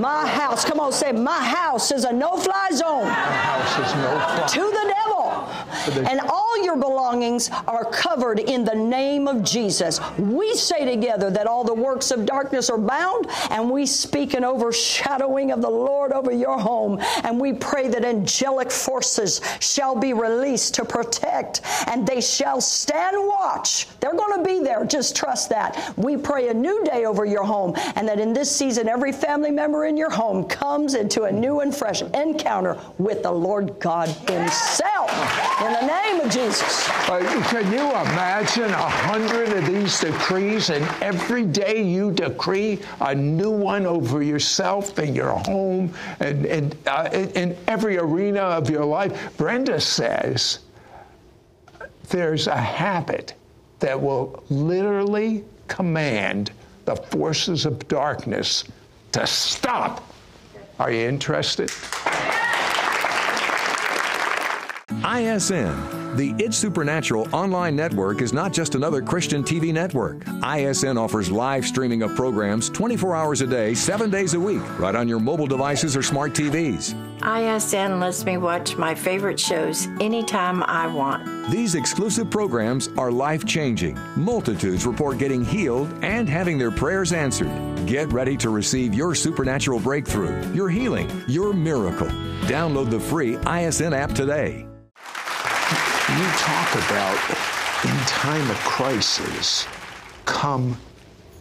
My 0.00 0.26
house, 0.26 0.64
come 0.64 0.80
on, 0.80 0.92
say, 0.92 1.12
my 1.12 1.44
house 1.44 1.92
is 1.92 2.04
a 2.04 2.12
no 2.12 2.38
fly 2.38 2.70
zone. 2.72 3.04
My 3.04 3.12
house 3.12 3.86
is 3.86 3.94
no 3.96 4.10
fly. 4.18 4.46
To 4.48 4.60
the 4.60 4.84
devil. 4.88 5.01
And 5.88 6.20
all 6.20 6.62
your 6.62 6.76
belongings 6.76 7.50
are 7.66 7.84
covered 7.84 8.38
in 8.38 8.64
the 8.64 8.74
name 8.74 9.28
of 9.28 9.42
Jesus. 9.42 10.00
We 10.18 10.54
say 10.54 10.84
together 10.84 11.30
that 11.30 11.46
all 11.46 11.64
the 11.64 11.74
works 11.74 12.10
of 12.10 12.26
darkness 12.26 12.70
are 12.70 12.78
bound, 12.78 13.26
and 13.50 13.70
we 13.70 13.86
speak 13.86 14.34
an 14.34 14.44
overshadowing 14.44 15.50
of 15.50 15.62
the 15.62 15.70
Lord 15.70 16.12
over 16.12 16.32
your 16.32 16.58
home. 16.58 16.98
And 17.24 17.40
we 17.40 17.52
pray 17.52 17.88
that 17.88 18.04
angelic 18.04 18.70
forces 18.70 19.40
shall 19.60 19.96
be 19.96 20.12
released 20.12 20.74
to 20.74 20.84
protect 20.84 21.62
and 21.86 22.06
they 22.06 22.20
shall 22.20 22.60
stand 22.60 23.16
watch. 23.18 23.86
They're 24.00 24.14
going 24.14 24.38
to 24.38 24.44
be 24.44 24.60
there. 24.60 24.84
Just 24.84 25.16
trust 25.16 25.48
that. 25.50 25.92
We 25.96 26.16
pray 26.16 26.48
a 26.48 26.54
new 26.54 26.84
day 26.84 27.04
over 27.04 27.24
your 27.24 27.44
home 27.44 27.74
and 27.96 28.08
that 28.08 28.20
in 28.20 28.32
this 28.32 28.54
season, 28.54 28.88
every 28.88 29.12
family 29.12 29.50
member 29.50 29.86
in 29.86 29.96
your 29.96 30.10
home 30.10 30.44
comes 30.44 30.94
into 30.94 31.24
a 31.24 31.32
new 31.32 31.60
and 31.60 31.74
fresh 31.74 32.02
encounter 32.02 32.78
with 32.98 33.22
the 33.22 33.32
Lord 33.32 33.78
God 33.78 34.08
Himself. 34.08 35.10
In 35.62 35.72
the 35.74 35.86
name 35.86 36.20
of 36.20 36.28
Jesus. 36.28 36.88
Uh, 37.08 37.20
can 37.48 37.72
you 37.72 37.88
imagine 37.90 38.64
a 38.64 38.88
hundred 38.88 39.50
of 39.50 39.64
these 39.64 40.00
decrees 40.00 40.70
and 40.70 40.84
every 41.00 41.44
day 41.44 41.80
you 41.80 42.10
decree 42.10 42.80
a 43.00 43.14
new 43.14 43.52
one 43.52 43.86
over 43.86 44.24
yourself 44.24 44.98
and 44.98 45.14
your 45.14 45.30
home 45.30 45.94
and, 46.18 46.46
and 46.46 46.76
uh, 46.88 47.08
in, 47.12 47.30
in 47.30 47.56
every 47.68 47.96
arena 47.96 48.40
of 48.40 48.68
your 48.68 48.84
life. 48.84 49.36
Brenda 49.36 49.80
says 49.80 50.58
there's 52.08 52.48
a 52.48 52.60
habit 52.60 53.34
that 53.78 54.00
will 54.00 54.42
literally 54.50 55.44
command 55.68 56.50
the 56.86 56.96
forces 56.96 57.66
of 57.66 57.86
darkness 57.86 58.64
to 59.12 59.24
stop. 59.28 60.12
Are 60.80 60.90
you 60.90 61.06
interested? 61.06 61.70
ISN 65.00 66.16
The 66.16 66.34
It's 66.38 66.56
Supernatural 66.56 67.26
online 67.34 67.74
network 67.74 68.20
is 68.20 68.32
not 68.32 68.52
just 68.52 68.74
another 68.74 69.00
Christian 69.00 69.42
TV 69.42 69.72
network. 69.72 70.24
ISN 70.44 70.98
offers 70.98 71.30
live 71.30 71.64
streaming 71.64 72.02
of 72.02 72.14
programs 72.14 72.68
24 72.68 73.16
hours 73.16 73.40
a 73.40 73.46
day, 73.46 73.74
7 73.74 74.10
days 74.10 74.34
a 74.34 74.40
week, 74.40 74.62
right 74.78 74.94
on 74.94 75.08
your 75.08 75.18
mobile 75.18 75.46
devices 75.46 75.96
or 75.96 76.02
smart 76.02 76.34
TVs. 76.34 76.94
ISN 77.22 78.00
lets 78.00 78.24
me 78.24 78.36
watch 78.36 78.76
my 78.76 78.94
favorite 78.94 79.40
shows 79.40 79.86
anytime 80.00 80.62
I 80.64 80.86
want. 80.86 81.50
These 81.50 81.74
exclusive 81.74 82.30
programs 82.30 82.88
are 82.98 83.10
life 83.10 83.46
changing. 83.46 83.98
Multitudes 84.16 84.86
report 84.86 85.18
getting 85.18 85.44
healed 85.44 85.92
and 86.02 86.28
having 86.28 86.58
their 86.58 86.70
prayers 86.70 87.12
answered. 87.12 87.50
Get 87.86 88.12
ready 88.12 88.36
to 88.36 88.50
receive 88.50 88.94
your 88.94 89.14
supernatural 89.14 89.80
breakthrough, 89.80 90.52
your 90.52 90.68
healing, 90.68 91.10
your 91.26 91.52
miracle. 91.52 92.08
Download 92.46 92.90
the 92.90 93.00
free 93.00 93.36
ISN 93.46 93.94
app 93.94 94.12
today 94.12 94.66
you 96.18 96.28
talk 96.36 96.74
about 96.74 97.16
in 97.84 97.96
time 98.06 98.50
of 98.50 98.56
crisis, 98.58 99.66
come 100.26 100.76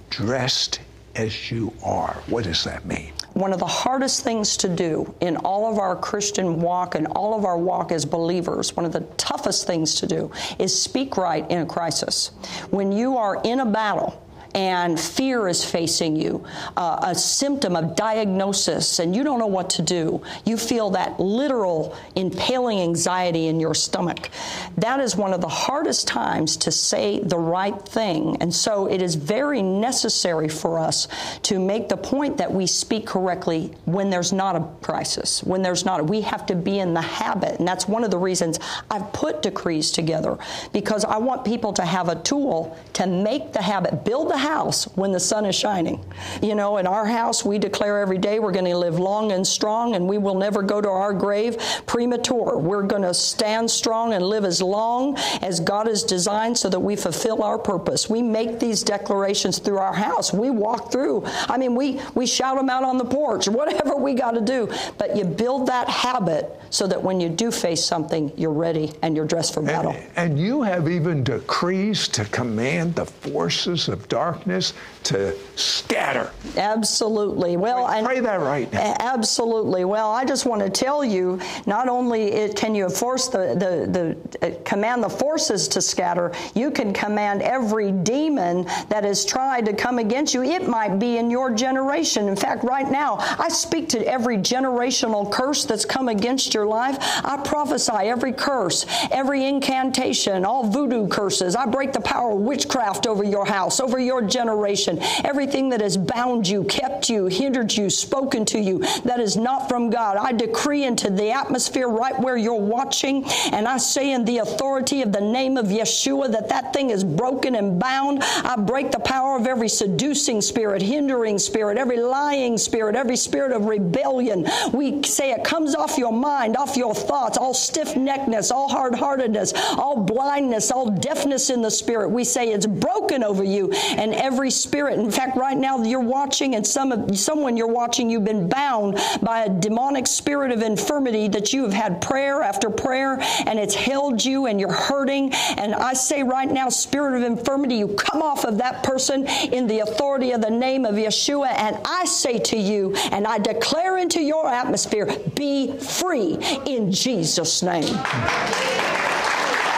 dressed 0.09 0.79
as 1.15 1.51
you 1.51 1.73
are. 1.83 2.13
What 2.27 2.45
does 2.45 2.63
that 2.63 2.85
mean? 2.85 3.11
One 3.33 3.51
of 3.53 3.59
the 3.59 3.65
hardest 3.65 4.23
things 4.23 4.55
to 4.57 4.69
do 4.69 5.13
in 5.19 5.37
all 5.37 5.71
of 5.71 5.77
our 5.77 5.95
Christian 5.95 6.61
walk 6.61 6.95
and 6.95 7.07
all 7.07 7.37
of 7.37 7.43
our 7.43 7.57
walk 7.57 7.91
as 7.91 8.05
believers, 8.05 8.75
one 8.75 8.85
of 8.85 8.93
the 8.93 9.01
toughest 9.17 9.67
things 9.67 9.95
to 9.95 10.07
do 10.07 10.31
is 10.57 10.79
speak 10.79 11.17
right 11.17 11.49
in 11.51 11.59
a 11.59 11.65
crisis. 11.65 12.31
When 12.69 12.91
you 12.91 13.17
are 13.17 13.41
in 13.43 13.59
a 13.59 13.65
battle, 13.65 14.21
and 14.53 14.99
fear 14.99 15.47
is 15.47 15.63
facing 15.63 16.15
you, 16.15 16.45
uh, 16.75 16.99
a 17.03 17.15
symptom 17.15 17.75
of 17.75 17.95
diagnosis, 17.95 18.99
and 18.99 19.15
you 19.15 19.23
don't 19.23 19.39
know 19.39 19.47
what 19.47 19.69
to 19.71 19.81
do. 19.81 20.21
You 20.45 20.57
feel 20.57 20.91
that 20.91 21.19
literal 21.19 21.95
impaling 22.15 22.79
anxiety 22.79 23.47
in 23.47 23.59
your 23.59 23.73
stomach. 23.73 24.29
That 24.77 24.99
is 24.99 25.15
one 25.15 25.33
of 25.33 25.41
the 25.41 25.47
hardest 25.47 26.07
times 26.07 26.57
to 26.57 26.71
say 26.71 27.19
the 27.19 27.37
right 27.37 27.79
thing. 27.81 28.37
And 28.41 28.53
so 28.53 28.87
it 28.87 29.01
is 29.01 29.15
very 29.15 29.61
necessary 29.61 30.49
for 30.49 30.79
us 30.79 31.07
to 31.43 31.59
make 31.59 31.89
the 31.89 31.97
point 31.97 32.37
that 32.37 32.51
we 32.51 32.67
speak 32.67 33.05
correctly 33.07 33.73
when 33.85 34.09
there's 34.09 34.33
not 34.33 34.55
a 34.55 34.67
crisis, 34.81 35.43
when 35.43 35.61
there's 35.61 35.85
not, 35.85 35.99
a, 35.99 36.03
we 36.03 36.21
have 36.21 36.45
to 36.47 36.55
be 36.55 36.79
in 36.79 36.93
the 36.93 37.01
habit. 37.01 37.59
And 37.59 37.67
that's 37.67 37.87
one 37.87 38.03
of 38.03 38.11
the 38.11 38.17
reasons 38.17 38.59
I've 38.89 39.13
put 39.13 39.41
decrees 39.41 39.91
together 39.91 40.37
because 40.73 41.05
I 41.05 41.17
want 41.17 41.45
people 41.45 41.73
to 41.73 41.85
have 41.85 42.09
a 42.09 42.15
tool 42.15 42.77
to 42.93 43.07
make 43.07 43.53
the 43.53 43.61
habit, 43.61 44.03
build 44.03 44.29
the 44.29 44.37
house 44.41 44.85
when 44.95 45.11
the 45.11 45.19
sun 45.19 45.45
is 45.45 45.55
shining. 45.55 46.03
You 46.41 46.55
know, 46.55 46.77
in 46.77 46.87
our 46.87 47.05
house, 47.05 47.45
we 47.45 47.59
declare 47.59 47.99
every 47.99 48.17
day 48.17 48.39
we're 48.39 48.51
going 48.51 48.65
to 48.65 48.75
live 48.75 48.99
long 48.99 49.31
and 49.31 49.45
strong 49.45 49.95
and 49.95 50.07
we 50.07 50.17
will 50.17 50.35
never 50.35 50.63
go 50.63 50.81
to 50.81 50.89
our 50.89 51.13
grave 51.13 51.57
premature. 51.85 52.57
We're 52.57 52.83
going 52.83 53.03
to 53.03 53.13
stand 53.13 53.69
strong 53.69 54.13
and 54.13 54.25
live 54.25 54.43
as 54.43 54.61
long 54.61 55.17
as 55.41 55.59
God 55.59 55.87
has 55.87 56.03
designed 56.03 56.57
so 56.57 56.69
that 56.69 56.79
we 56.79 56.95
fulfill 56.95 57.43
our 57.43 57.57
purpose. 57.57 58.09
We 58.09 58.21
make 58.21 58.59
these 58.59 58.83
declarations 58.83 59.59
through 59.59 59.77
our 59.77 59.93
house. 59.93 60.33
We 60.33 60.49
walk 60.49 60.91
through. 60.91 61.23
I 61.25 61.57
mean, 61.57 61.75
we, 61.75 62.01
we 62.15 62.25
shout 62.25 62.57
them 62.57 62.69
out 62.69 62.83
on 62.83 62.97
the 62.97 63.05
porch, 63.05 63.47
whatever 63.59 63.95
we 63.95 64.15
got 64.15 64.31
to 64.31 64.41
do. 64.41 64.69
But 64.97 65.15
you 65.15 65.23
build 65.23 65.67
that 65.67 65.87
habit 65.87 66.49
so 66.71 66.87
that 66.87 67.01
when 67.01 67.19
you 67.19 67.29
do 67.29 67.51
face 67.51 67.83
something, 67.83 68.31
you're 68.35 68.51
ready 68.53 68.91
and 69.03 69.15
you're 69.15 69.27
dressed 69.27 69.53
for 69.53 69.61
battle. 69.61 69.91
And, 69.91 70.31
and 70.31 70.39
you 70.39 70.63
have 70.63 70.89
even 70.89 71.23
decrees 71.23 72.07
to 72.09 72.25
command 72.25 72.95
the 72.95 73.05
forces 73.05 73.87
of 73.87 74.07
darkness 74.07 74.30
darkness 74.31 74.73
to 75.03 75.35
scatter. 75.55 76.31
Absolutely. 76.57 77.57
Well, 77.57 77.87
pray, 77.87 78.03
pray 78.03 78.19
that 78.21 78.39
right 78.39 78.71
now. 78.71 78.95
Absolutely. 78.99 79.83
Well, 79.83 80.11
I 80.11 80.25
just 80.25 80.45
want 80.45 80.61
to 80.61 80.69
tell 80.69 81.03
you, 81.03 81.39
not 81.65 81.87
only 81.87 82.31
it, 82.31 82.55
can 82.55 82.75
you 82.75 82.89
force 82.89 83.27
the, 83.27 83.55
the, 83.55 84.17
the 84.41 84.47
uh, 84.47 84.63
command 84.63 85.03
the 85.03 85.09
forces 85.09 85.67
to 85.69 85.81
scatter, 85.81 86.31
you 86.55 86.71
can 86.71 86.93
command 86.93 87.41
every 87.41 87.91
demon 87.91 88.65
that 88.89 89.03
has 89.03 89.25
tried 89.25 89.65
to 89.65 89.73
come 89.73 89.99
against 89.99 90.33
you. 90.33 90.43
It 90.43 90.67
might 90.67 90.99
be 90.99 91.17
in 91.17 91.29
your 91.29 91.53
generation. 91.53 92.27
In 92.27 92.35
fact, 92.35 92.63
right 92.63 92.89
now, 92.89 93.17
I 93.19 93.49
speak 93.49 93.89
to 93.89 94.07
every 94.07 94.37
generational 94.37 95.29
curse 95.31 95.65
that's 95.65 95.85
come 95.85 96.07
against 96.07 96.53
your 96.53 96.65
life. 96.65 96.97
I 97.25 97.41
prophesy 97.43 97.91
every 97.91 98.33
curse, 98.33 98.85
every 99.11 99.45
incantation, 99.45 100.45
all 100.45 100.69
voodoo 100.69 101.07
curses. 101.07 101.55
I 101.55 101.65
break 101.65 101.93
the 101.93 102.01
power 102.01 102.31
of 102.31 102.39
witchcraft 102.39 103.07
over 103.07 103.23
your 103.23 103.45
house, 103.45 103.79
over 103.79 103.99
your 103.99 104.20
generation. 104.21 104.99
Everything 105.23 105.69
that 105.69 105.81
has 105.81 105.97
bound 105.97 106.47
you, 106.47 106.63
kept 106.65 107.09
you, 107.09 107.27
hindered 107.27 107.73
you, 107.73 107.89
spoken 107.89 108.45
to 108.45 108.59
you, 108.59 108.79
that 109.03 109.19
is 109.19 109.37
not 109.37 109.69
from 109.69 109.89
God. 109.89 110.17
I 110.17 110.31
decree 110.31 110.83
into 110.83 111.09
the 111.09 111.31
atmosphere 111.31 111.87
right 111.87 112.17
where 112.19 112.37
you're 112.37 112.53
watching, 112.53 113.25
and 113.51 113.67
I 113.67 113.77
say 113.77 114.11
in 114.11 114.25
the 114.25 114.39
authority 114.39 115.01
of 115.01 115.11
the 115.11 115.21
name 115.21 115.57
of 115.57 115.67
Yeshua 115.67 116.31
that 116.31 116.49
that 116.49 116.73
thing 116.73 116.89
is 116.89 117.03
broken 117.03 117.55
and 117.55 117.79
bound. 117.79 118.23
I 118.23 118.55
break 118.55 118.91
the 118.91 118.99
power 118.99 119.37
of 119.37 119.47
every 119.47 119.69
seducing 119.69 120.41
spirit, 120.41 120.81
hindering 120.81 121.39
spirit, 121.39 121.77
every 121.77 121.99
lying 121.99 122.57
spirit, 122.57 122.95
every 122.95 123.17
spirit 123.17 123.51
of 123.51 123.65
rebellion. 123.65 124.45
We 124.73 125.03
say 125.03 125.31
it 125.31 125.43
comes 125.43 125.75
off 125.75 125.97
your 125.97 126.13
mind, 126.13 126.57
off 126.57 126.77
your 126.77 126.93
thoughts, 126.93 127.37
all 127.37 127.53
stiff 127.53 127.95
neckedness, 127.95 128.51
all 128.51 128.69
hard 128.69 128.95
heartedness, 128.95 129.53
all 129.77 130.03
blindness, 130.03 130.71
all 130.71 130.89
deafness 130.89 131.49
in 131.49 131.61
the 131.61 131.71
spirit. 131.71 132.09
We 132.09 132.23
say 132.23 132.49
it's 132.49 132.67
broken 132.67 133.23
over 133.23 133.43
you, 133.43 133.71
and 134.11 134.21
every 134.21 134.51
spirit. 134.51 134.99
In 134.99 135.09
fact, 135.11 135.37
right 135.37 135.57
now 135.57 135.81
you're 135.83 135.99
watching, 135.99 136.55
and 136.55 136.65
some 136.65 136.91
of, 136.91 137.17
someone 137.17 137.57
you're 137.57 137.67
watching, 137.67 138.09
you've 138.09 138.25
been 138.25 138.49
bound 138.49 138.99
by 139.21 139.45
a 139.45 139.49
demonic 139.49 140.07
spirit 140.07 140.51
of 140.51 140.61
infirmity 140.61 141.27
that 141.29 141.53
you 141.53 141.63
have 141.63 141.73
had 141.73 142.01
prayer 142.01 142.41
after 142.41 142.69
prayer, 142.69 143.17
and 143.45 143.59
it's 143.59 143.75
held 143.75 144.23
you, 144.23 144.47
and 144.47 144.59
you're 144.59 144.71
hurting. 144.71 145.33
And 145.57 145.73
I 145.73 145.93
say 145.93 146.23
right 146.23 146.49
now, 146.49 146.69
spirit 146.69 147.15
of 147.15 147.23
infirmity, 147.23 147.75
you 147.75 147.87
come 147.89 148.21
off 148.21 148.43
of 148.43 148.57
that 148.57 148.83
person 148.83 149.25
in 149.27 149.67
the 149.67 149.79
authority 149.79 150.31
of 150.31 150.41
the 150.41 150.49
name 150.49 150.85
of 150.85 150.95
Yeshua, 150.95 151.51
and 151.57 151.77
I 151.85 152.05
say 152.05 152.39
to 152.39 152.57
you, 152.57 152.95
and 153.11 153.25
I 153.25 153.37
declare 153.37 153.97
into 153.97 154.21
your 154.21 154.47
atmosphere, 154.47 155.07
be 155.35 155.71
free 155.77 156.37
in 156.65 156.91
Jesus' 156.91 157.63
name. 157.63 157.93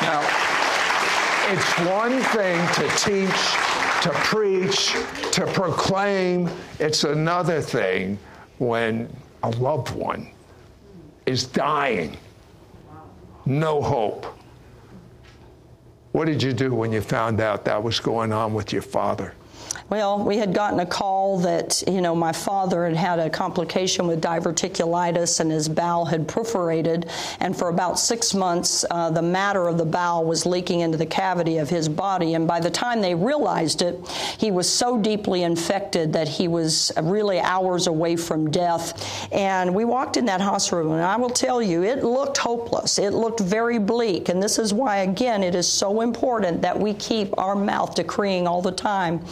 Now, 0.02 0.22
it's 1.52 1.80
one 1.80 2.20
thing 2.34 2.60
to 2.75 2.88
teach 2.98 3.73
to 4.04 4.10
preach, 4.10 4.94
to 5.32 5.48
proclaim. 5.54 6.50
It's 6.78 7.06
another 7.06 7.62
thing 7.62 8.20
when 8.58 9.10
a 9.44 9.50
loved 9.52 9.96
one 9.96 10.30
is 11.26 11.46
dying, 11.46 12.18
no 13.46 13.82
hope. 13.82 14.26
What 16.12 16.26
did 16.26 16.44
you 16.44 16.52
do 16.52 16.76
when 16.76 16.92
you 16.92 17.00
found 17.00 17.40
out 17.40 17.64
that 17.64 17.82
was 17.82 18.02
going 18.02 18.34
on 18.34 18.54
with 18.54 18.74
your 18.74 18.82
father? 18.82 19.34
Well, 19.90 20.24
we 20.24 20.38
had 20.38 20.54
gotten 20.54 20.80
a 20.80 20.86
call 20.86 21.40
that, 21.40 21.84
you 21.88 22.02
know, 22.02 22.16
my 22.16 22.32
father 22.32 22.86
had 22.86 22.96
had 22.96 23.20
a 23.20 23.30
complication 23.30 24.08
with 24.08 24.22
diverticulitis 24.22 25.40
and 25.40 25.52
his 25.52 25.68
bowel 25.68 26.06
had 26.06 26.28
perforated. 26.28 27.10
And 27.40 27.56
for 27.56 27.70
about 27.70 28.00
six 28.00 28.34
months, 28.34 28.86
uh, 28.90 29.10
the 29.10 29.22
matter 29.22 29.68
of 29.68 29.78
the 29.78 29.86
bowel 29.86 30.24
was 30.25 30.46
leaking 30.46 30.80
into 30.80 30.98
the 30.98 31.06
cavity 31.06 31.58
of 31.58 31.70
his 31.70 31.90
body. 31.90 32.34
And 32.34 32.48
by 32.48 32.60
the 32.60 32.72
time 32.72 33.02
they 33.02 33.13
realized 33.13 33.82
it, 33.82 34.08
he 34.38 34.52
was 34.52 34.70
so 34.70 34.98
deeply 34.98 35.44
infected 35.44 36.13
that 36.13 36.28
he 36.28 36.48
was 36.48 36.92
really 37.02 37.40
hours 37.40 37.88
away 37.88 38.16
from 38.16 38.50
death. 38.50 39.28
And 39.34 39.75
we 39.75 39.86
walked 39.86 40.18
in 40.18 40.25
that 40.25 40.42
hospital, 40.42 40.94
and 40.94 41.02
I 41.04 41.18
will 41.18 41.30
tell 41.30 41.62
you, 41.62 41.84
it 41.84 42.04
looked 42.04 42.38
hopeless. 42.38 42.98
It 42.98 43.12
looked 43.12 43.42
very 43.42 43.80
bleak. 43.80 44.30
And 44.30 44.42
this 44.42 44.58
is 44.58 44.74
why, 44.74 44.98
again, 44.98 45.44
it 45.44 45.56
is 45.56 45.68
so 45.68 46.02
important 46.02 46.62
that 46.62 46.80
we 46.80 46.94
keep 46.94 47.38
our 47.38 47.56
mouth 47.56 47.96
decreeing 47.96 48.48
all 48.48 48.62
the 48.62 48.72
time. 48.72 49.24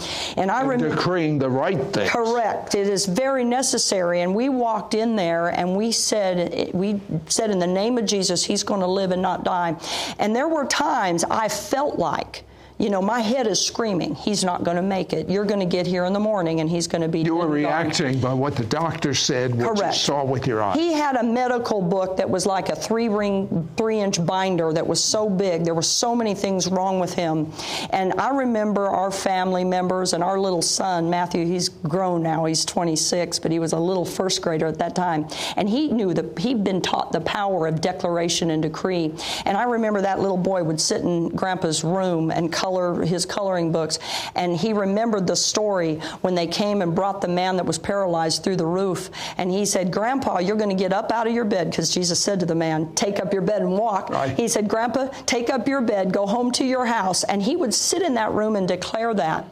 And 0.42 0.50
I 0.50 0.62
remember 0.64 0.96
decreeing 0.96 1.38
the 1.38 1.50
right 1.50 1.80
thing. 1.94 2.10
Correct. 2.10 2.74
It 2.74 2.88
is 2.88 3.06
very 3.06 3.44
necessary. 3.44 4.22
And 4.22 4.34
we 4.34 4.50
walked 4.50 4.96
in 4.96 5.16
there 5.16 5.50
and 5.50 5.76
we 5.76 5.92
said, 5.92 6.72
we 6.74 7.00
said 7.28 7.52
in 7.52 7.60
the 7.60 7.68
name 7.68 8.00
of 8.00 8.06
Jesus, 8.06 8.44
he's 8.44 8.64
going 8.64 8.82
to 8.82 8.88
live 8.88 9.12
and 9.12 9.22
not 9.22 9.44
die. 9.44 9.76
And 10.18 10.36
there 10.36 10.48
were 10.48 10.66
times 10.66 11.24
I 11.24 11.48
felt 11.48 12.00
like 12.00 12.44
you 12.78 12.90
know, 12.90 13.02
my 13.02 13.20
head 13.20 13.46
is 13.46 13.64
screaming, 13.64 14.16
he's 14.16 14.44
not 14.44 14.64
going 14.64 14.78
to 14.78 14.82
make 14.82 15.14
it. 15.14 15.30
You're 15.30 15.46
going 15.46 15.60
to 15.60 15.66
get 15.66 15.86
here 15.86 16.06
in 16.06 16.14
the 16.14 16.20
morning 16.20 16.62
and 16.62 16.70
he's 16.70 16.88
going 16.88 17.04
to 17.04 17.08
be 17.08 17.22
You 17.22 17.36
were 17.36 17.48
reacting 17.48 18.20
by 18.20 18.34
what 18.34 18.56
the 18.56 18.66
doctor 18.66 19.14
said, 19.14 19.54
what 19.54 19.76
Correct. 19.78 19.94
you 19.94 20.00
saw 20.00 20.26
with 20.26 20.48
your 20.48 20.64
eyes. 20.64 20.78
He 20.78 20.92
had 20.94 21.16
a 21.16 21.24
medical 21.24 21.82
book 21.82 22.18
that 22.18 22.30
was 22.30 22.46
like 22.46 22.70
a 22.70 22.76
three 22.76 23.08
ring, 23.08 23.70
three 23.78 24.00
inch 24.00 24.26
binder 24.26 24.74
that 24.74 24.86
was 24.86 25.04
so 25.04 25.30
big. 25.30 25.64
There 25.64 25.76
were 25.76 25.82
so 25.82 26.16
many 26.16 26.34
things 26.34 26.68
wrong 26.70 27.00
with 27.00 27.14
him. 27.14 27.52
And 27.92 28.14
I 28.14 28.36
remember 28.36 28.88
our 28.88 29.12
family 29.12 29.64
members 29.64 30.14
and 30.14 30.24
our 30.24 30.40
little 30.40 30.62
son, 30.64 31.10
Matthew, 31.10 31.46
he's 31.46 31.70
grown 31.70 32.24
now, 32.24 32.46
he's 32.46 32.66
26, 32.66 33.40
but 33.40 33.52
he 33.52 33.60
was 33.60 33.74
a 33.74 33.80
little 33.80 34.06
first 34.06 34.42
grader 34.42 34.66
at 34.66 34.80
that 34.80 34.96
time. 34.96 35.28
And 35.56 35.70
he 35.70 35.90
knew 35.90 36.16
that 36.16 36.40
he'd 36.40 36.64
been 36.64 36.82
taught 36.82 37.12
the 37.12 37.22
power 37.22 37.68
of 37.68 37.80
declaration 37.80 38.50
and 38.50 38.64
decree. 38.64 39.14
And 39.46 39.56
I 39.56 39.64
remember 39.64 40.02
that 40.02 40.20
little 40.20 40.38
boy 40.38 40.64
would 40.64 40.82
sit 40.82 41.02
in 41.02 41.30
Grandpa's 41.30 41.84
room 41.84 42.32
and 42.32 42.52
color 42.52 42.71
color 42.72 43.04
his 43.04 43.26
coloring 43.26 43.72
books, 43.72 44.00
and 44.36 44.56
he 44.56 44.72
remembered 44.72 45.28
the 45.28 45.36
story 45.36 45.96
when 46.22 46.36
they 46.36 46.48
came 46.48 46.82
and 46.82 46.96
brought 46.96 47.20
the 47.22 47.28
man 47.28 47.58
that 47.58 47.66
was 47.66 47.78
paralyzed 47.78 48.44
through 48.44 48.56
the 48.56 48.66
roof, 48.66 49.10
and 49.38 49.52
he 49.52 49.66
said, 49.66 49.92
"Grandpa, 49.92 50.40
you're 50.40 50.56
going 50.56 50.70
to 50.70 50.82
get 50.84 50.94
up 50.94 51.12
out 51.12 51.28
of 51.28 51.34
your 51.34 51.44
bed," 51.44 51.70
because 51.70 51.94
Jesus 51.94 52.20
said 52.20 52.40
to 52.40 52.46
the 52.46 52.56
man, 52.56 52.94
"Take 52.96 53.20
up 53.20 53.34
your 53.34 53.42
bed 53.42 53.62
and 53.62 53.78
walk." 53.78 54.10
Right. 54.10 54.38
He 54.38 54.48
said, 54.48 54.70
"Grandpa, 54.70 55.08
take 55.26 55.50
up 55.50 55.68
your 55.68 55.82
bed, 55.82 56.14
go 56.14 56.26
home 56.26 56.52
to 56.54 56.66
your 56.66 56.86
house," 56.86 57.24
and 57.26 57.42
he 57.42 57.56
would 57.58 57.74
sit 57.74 58.02
in 58.02 58.14
that 58.14 58.32
room 58.32 58.56
and 58.56 58.68
declare 58.68 59.14
that. 59.16 59.46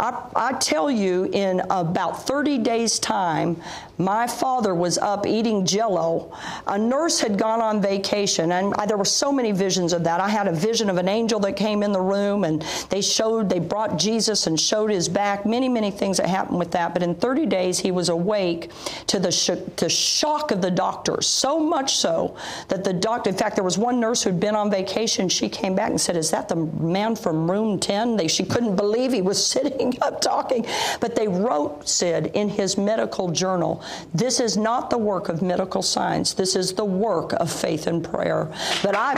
I, 0.00 0.20
I 0.34 0.52
tell 0.54 0.90
you, 0.90 1.30
in 1.32 1.60
about 1.70 2.26
30 2.26 2.58
days' 2.58 2.98
time, 2.98 3.62
my 3.98 4.26
father 4.26 4.74
was 4.74 4.98
up 4.98 5.26
eating 5.26 5.64
jello. 5.64 6.36
A 6.66 6.76
nurse 6.76 7.20
had 7.20 7.38
gone 7.38 7.60
on 7.60 7.80
vacation, 7.80 8.50
and 8.50 8.74
I, 8.74 8.86
there 8.86 8.96
were 8.96 9.04
so 9.04 9.30
many 9.30 9.52
visions 9.52 9.92
of 9.92 10.02
that. 10.04 10.18
I 10.20 10.28
had 10.28 10.48
a 10.48 10.52
vision 10.52 10.90
of 10.90 10.96
an 10.98 11.08
angel 11.08 11.38
that 11.40 11.54
came 11.54 11.84
in 11.84 11.92
the 11.92 12.00
room, 12.00 12.42
and 12.42 12.53
they 12.90 13.00
showed, 13.00 13.48
they 13.48 13.58
brought 13.58 13.98
Jesus 13.98 14.46
and 14.46 14.58
showed 14.58 14.90
his 14.90 15.08
back. 15.08 15.46
Many, 15.46 15.68
many 15.68 15.90
things 15.90 16.18
that 16.18 16.28
happened 16.28 16.58
with 16.58 16.70
that. 16.72 16.92
But 16.92 17.02
in 17.02 17.14
30 17.14 17.46
days, 17.46 17.78
he 17.78 17.90
was 17.90 18.08
awake 18.08 18.70
to 19.06 19.18
the 19.18 19.32
sh- 19.32 19.50
to 19.76 19.88
shock 19.88 20.50
of 20.50 20.60
the 20.60 20.70
doctors. 20.70 21.26
So 21.26 21.58
much 21.58 21.96
so 21.96 22.36
that 22.68 22.84
the 22.84 22.92
doctor, 22.92 23.30
in 23.30 23.36
fact, 23.36 23.56
there 23.56 23.64
was 23.64 23.78
one 23.78 24.00
nurse 24.00 24.22
who'd 24.22 24.40
been 24.40 24.54
on 24.54 24.70
vacation. 24.70 25.28
She 25.28 25.48
came 25.48 25.74
back 25.74 25.90
and 25.90 26.00
said, 26.00 26.16
"Is 26.16 26.30
that 26.30 26.48
the 26.48 26.56
man 26.56 27.16
from 27.16 27.50
room 27.50 27.78
10?" 27.78 28.16
They, 28.16 28.28
she 28.28 28.44
couldn't 28.44 28.76
believe 28.76 29.12
he 29.12 29.22
was 29.22 29.44
sitting 29.54 29.98
up 30.02 30.20
talking. 30.20 30.66
But 31.00 31.16
they 31.16 31.28
wrote 31.28 31.88
Sid 31.88 32.32
in 32.34 32.48
his 32.48 32.76
medical 32.76 33.30
journal 33.30 33.82
this 34.12 34.40
is 34.40 34.56
not 34.56 34.90
the 34.90 34.98
work 34.98 35.28
of 35.28 35.42
medical 35.42 35.82
science. 35.82 36.34
This 36.34 36.56
is 36.56 36.72
the 36.72 36.84
work 36.84 37.32
of 37.34 37.50
faith 37.50 37.86
and 37.86 38.02
prayer. 38.02 38.50
But 38.82 38.94
I, 38.94 39.12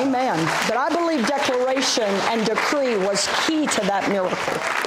amen. 0.00 0.36
But 0.68 0.76
I 0.76 0.88
believe 0.88 1.26
declaration 1.26 2.04
and 2.04 2.44
decree 2.44 2.79
was 2.80 3.28
key 3.46 3.66
to 3.66 3.80
that 3.82 4.08
miracle. 4.08 4.79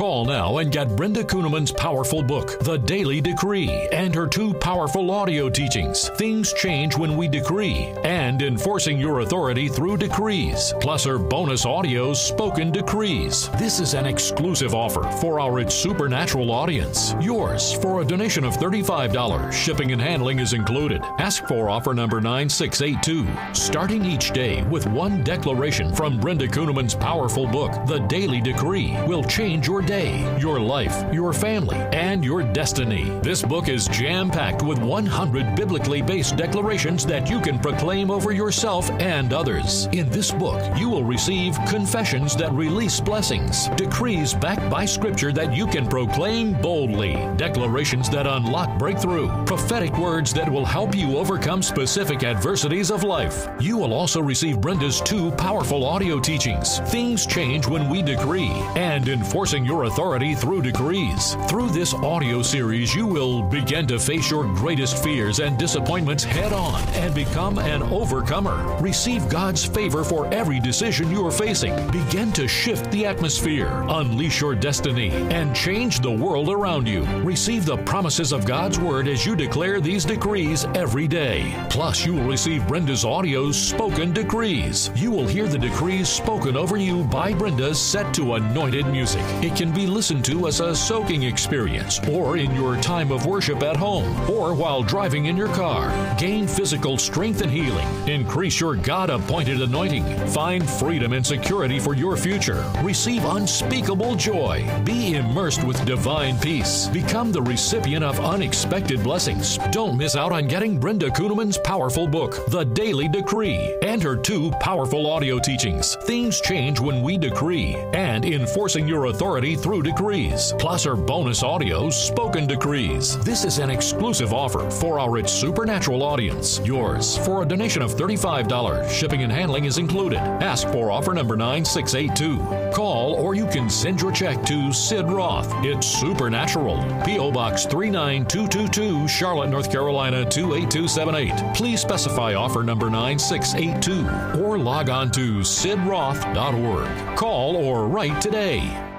Call 0.00 0.24
now 0.24 0.56
and 0.56 0.72
get 0.72 0.96
Brenda 0.96 1.22
Kunneman's 1.22 1.70
powerful 1.70 2.22
book, 2.22 2.58
The 2.60 2.78
Daily 2.78 3.20
Decree, 3.20 3.86
and 3.92 4.14
her 4.14 4.26
two 4.26 4.54
powerful 4.54 5.10
audio 5.10 5.50
teachings, 5.50 6.08
Things 6.16 6.54
Change 6.54 6.96
When 6.96 7.18
We 7.18 7.28
Decree, 7.28 7.92
and 8.02 8.40
Enforcing 8.40 8.98
Your 8.98 9.20
Authority 9.20 9.68
Through 9.68 9.98
Decrees, 9.98 10.72
plus 10.80 11.04
her 11.04 11.18
bonus 11.18 11.66
audios, 11.66 12.16
Spoken 12.16 12.72
Decrees. 12.72 13.50
This 13.58 13.78
is 13.78 13.92
an 13.92 14.06
exclusive 14.06 14.74
offer 14.74 15.02
for 15.20 15.38
our 15.38 15.60
It's 15.60 15.74
Supernatural 15.74 16.50
audience. 16.50 17.14
Yours 17.20 17.74
for 17.74 18.00
a 18.00 18.04
donation 18.06 18.42
of 18.42 18.56
$35. 18.56 19.52
Shipping 19.52 19.92
and 19.92 20.00
handling 20.00 20.38
is 20.38 20.54
included. 20.54 21.02
Ask 21.18 21.46
for 21.46 21.68
offer 21.68 21.92
number 21.92 22.22
9682. 22.22 23.28
Starting 23.52 24.06
each 24.06 24.30
day 24.30 24.62
with 24.62 24.86
one 24.86 25.22
declaration 25.24 25.94
from 25.94 26.18
Brenda 26.18 26.48
Kunneman's 26.48 26.94
powerful 26.94 27.46
book, 27.46 27.72
The 27.86 27.98
Daily 28.08 28.40
Decree, 28.40 28.96
will 29.06 29.22
change 29.22 29.68
your 29.68 29.82
day, 29.90 30.38
your 30.38 30.60
life, 30.60 30.94
your 31.12 31.32
family, 31.32 31.76
and 31.92 32.24
your 32.24 32.44
destiny. 32.44 33.10
This 33.22 33.42
book 33.42 33.68
is 33.68 33.88
jam 33.88 34.30
packed 34.30 34.62
with 34.62 34.78
100 34.78 35.56
biblically 35.56 36.00
based 36.00 36.36
declarations 36.36 37.04
that 37.06 37.28
you 37.28 37.40
can 37.40 37.58
proclaim 37.58 38.08
over 38.08 38.30
yourself 38.30 38.88
and 39.00 39.32
others. 39.32 39.88
In 39.90 40.08
this 40.08 40.30
book, 40.30 40.62
you 40.78 40.88
will 40.88 41.02
receive 41.02 41.58
confessions 41.66 42.36
that 42.36 42.52
release 42.52 43.00
blessings, 43.00 43.66
decrees 43.70 44.32
backed 44.32 44.70
by 44.70 44.84
scripture 44.84 45.32
that 45.32 45.56
you 45.56 45.66
can 45.66 45.88
proclaim 45.88 46.52
boldly, 46.52 47.14
declarations 47.36 48.08
that 48.10 48.28
unlock 48.28 48.78
breakthrough, 48.78 49.26
prophetic 49.44 49.98
words 49.98 50.32
that 50.34 50.48
will 50.48 50.64
help 50.64 50.94
you 50.94 51.18
overcome 51.18 51.62
specific 51.62 52.22
adversities 52.22 52.92
of 52.92 53.02
life. 53.02 53.48
You 53.58 53.76
will 53.76 53.92
also 53.92 54.22
receive 54.22 54.60
Brenda's 54.60 55.00
two 55.00 55.32
powerful 55.32 55.84
audio 55.84 56.20
teachings 56.20 56.78
Things 56.90 57.26
Change 57.26 57.66
When 57.66 57.90
We 57.90 58.02
Decree 58.02 58.52
and 58.76 59.08
Enforcing 59.08 59.64
Your 59.64 59.79
authority 59.84 60.34
through 60.34 60.62
decrees. 60.62 61.36
Through 61.48 61.70
this 61.70 61.94
audio 61.94 62.42
series, 62.42 62.94
you 62.94 63.06
will 63.06 63.42
begin 63.42 63.86
to 63.88 63.98
face 63.98 64.30
your 64.30 64.44
greatest 64.54 65.02
fears 65.02 65.40
and 65.40 65.58
disappointments 65.58 66.24
head 66.24 66.52
on 66.52 66.80
and 66.90 67.14
become 67.14 67.58
an 67.58 67.82
overcomer. 67.82 68.76
Receive 68.80 69.28
God's 69.28 69.64
favor 69.64 70.04
for 70.04 70.26
every 70.32 70.60
decision 70.60 71.10
you 71.10 71.26
are 71.26 71.30
facing. 71.30 71.74
Begin 71.90 72.32
to 72.32 72.46
shift 72.48 72.90
the 72.90 73.06
atmosphere, 73.06 73.84
unleash 73.88 74.40
your 74.40 74.54
destiny, 74.54 75.10
and 75.10 75.54
change 75.54 76.00
the 76.00 76.10
world 76.10 76.48
around 76.48 76.86
you. 76.86 77.04
Receive 77.22 77.64
the 77.64 77.78
promises 77.78 78.32
of 78.32 78.46
God's 78.46 78.78
Word 78.78 79.08
as 79.08 79.24
you 79.24 79.36
declare 79.36 79.80
these 79.80 80.04
decrees 80.04 80.64
every 80.74 81.08
day. 81.08 81.54
Plus, 81.70 82.04
you 82.04 82.14
will 82.14 82.24
receive 82.24 82.66
Brenda's 82.66 83.04
audio's 83.04 83.60
spoken 83.60 84.12
decrees. 84.12 84.90
You 84.94 85.10
will 85.10 85.26
hear 85.26 85.46
the 85.46 85.58
decrees 85.58 86.08
spoken 86.08 86.56
over 86.56 86.76
you 86.76 87.04
by 87.04 87.32
Brenda 87.32 87.74
set 87.74 88.12
to 88.14 88.34
anointed 88.34 88.86
music. 88.86 89.22
It 89.42 89.56
can 89.56 89.69
be 89.74 89.86
listened 89.86 90.24
to 90.26 90.46
as 90.46 90.60
a 90.60 90.74
soaking 90.74 91.22
experience 91.22 92.00
or 92.08 92.36
in 92.36 92.54
your 92.54 92.76
time 92.76 93.10
of 93.12 93.26
worship 93.26 93.62
at 93.62 93.76
home 93.76 94.08
or 94.30 94.54
while 94.54 94.82
driving 94.82 95.26
in 95.26 95.36
your 95.36 95.48
car. 95.48 95.90
Gain 96.18 96.46
physical 96.46 96.98
strength 96.98 97.42
and 97.42 97.50
healing. 97.50 97.86
Increase 98.08 98.60
your 98.60 98.76
God 98.76 99.10
appointed 99.10 99.60
anointing. 99.60 100.04
Find 100.28 100.68
freedom 100.68 101.12
and 101.12 101.24
security 101.24 101.78
for 101.78 101.94
your 101.94 102.16
future. 102.16 102.64
Receive 102.82 103.24
unspeakable 103.24 104.16
joy. 104.16 104.66
Be 104.84 105.16
immersed 105.16 105.64
with 105.64 105.84
divine 105.84 106.38
peace. 106.38 106.88
Become 106.88 107.32
the 107.32 107.42
recipient 107.42 108.04
of 108.04 108.18
unexpected 108.20 109.02
blessings. 109.02 109.58
Don't 109.70 109.96
miss 109.96 110.16
out 110.16 110.32
on 110.32 110.46
getting 110.46 110.78
Brenda 110.78 111.08
Kunneman's 111.10 111.58
powerful 111.58 112.08
book, 112.08 112.46
The 112.48 112.64
Daily 112.64 113.08
Decree, 113.08 113.76
and 113.82 114.02
her 114.02 114.16
two 114.16 114.50
powerful 114.60 115.06
audio 115.10 115.38
teachings, 115.38 115.96
Things 116.04 116.40
Change 116.40 116.80
When 116.80 117.02
We 117.02 117.18
Decree, 117.18 117.76
and 117.92 118.24
Enforcing 118.24 118.88
Your 118.88 119.06
Authority 119.06 119.56
Through 119.62 119.82
Decrees, 119.82 120.54
plus 120.58 120.84
her 120.84 120.96
bonus 120.96 121.42
audios, 121.42 121.92
Spoken 121.92 122.46
Decrees. 122.46 123.18
This 123.18 123.44
is 123.44 123.58
an 123.58 123.68
exclusive 123.68 124.32
offer 124.32 124.70
for 124.70 124.98
our 124.98 125.18
It's 125.18 125.30
Supernatural 125.30 126.02
audience. 126.02 126.60
Yours 126.64 127.18
for 127.18 127.42
a 127.42 127.44
donation 127.44 127.82
of 127.82 127.94
$35. 127.94 128.88
Shipping 128.88 129.22
and 129.22 129.30
handling 129.30 129.66
is 129.66 129.76
included. 129.76 130.18
Ask 130.18 130.66
for 130.68 130.90
offer 130.90 131.12
number 131.12 131.36
9682. 131.36 132.72
Call 132.74 133.12
or 133.14 133.34
you 133.34 133.46
can 133.46 133.68
send 133.68 134.00
your 134.00 134.12
check 134.12 134.42
to 134.46 134.72
Sid 134.72 135.10
Roth. 135.10 135.52
It's 135.62 135.86
Supernatural. 135.86 136.78
P.O. 137.04 137.30
Box 137.30 137.66
39222, 137.66 139.06
Charlotte, 139.08 139.50
North 139.50 139.70
Carolina 139.70 140.24
28278. 140.24 141.54
Please 141.54 141.82
specify 141.82 142.32
offer 142.32 142.62
number 142.62 142.88
9682 142.88 144.42
or 144.42 144.56
log 144.56 144.88
on 144.88 145.10
to 145.10 145.40
sidroth.org. 145.40 147.16
Call 147.18 147.56
or 147.56 147.86
write 147.88 148.22
today. 148.22 148.89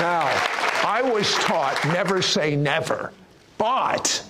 Now, 0.00 0.28
I 0.82 1.02
was 1.02 1.30
taught 1.34 1.78
never 1.84 2.22
say 2.22 2.56
never, 2.56 3.12
but 3.58 4.24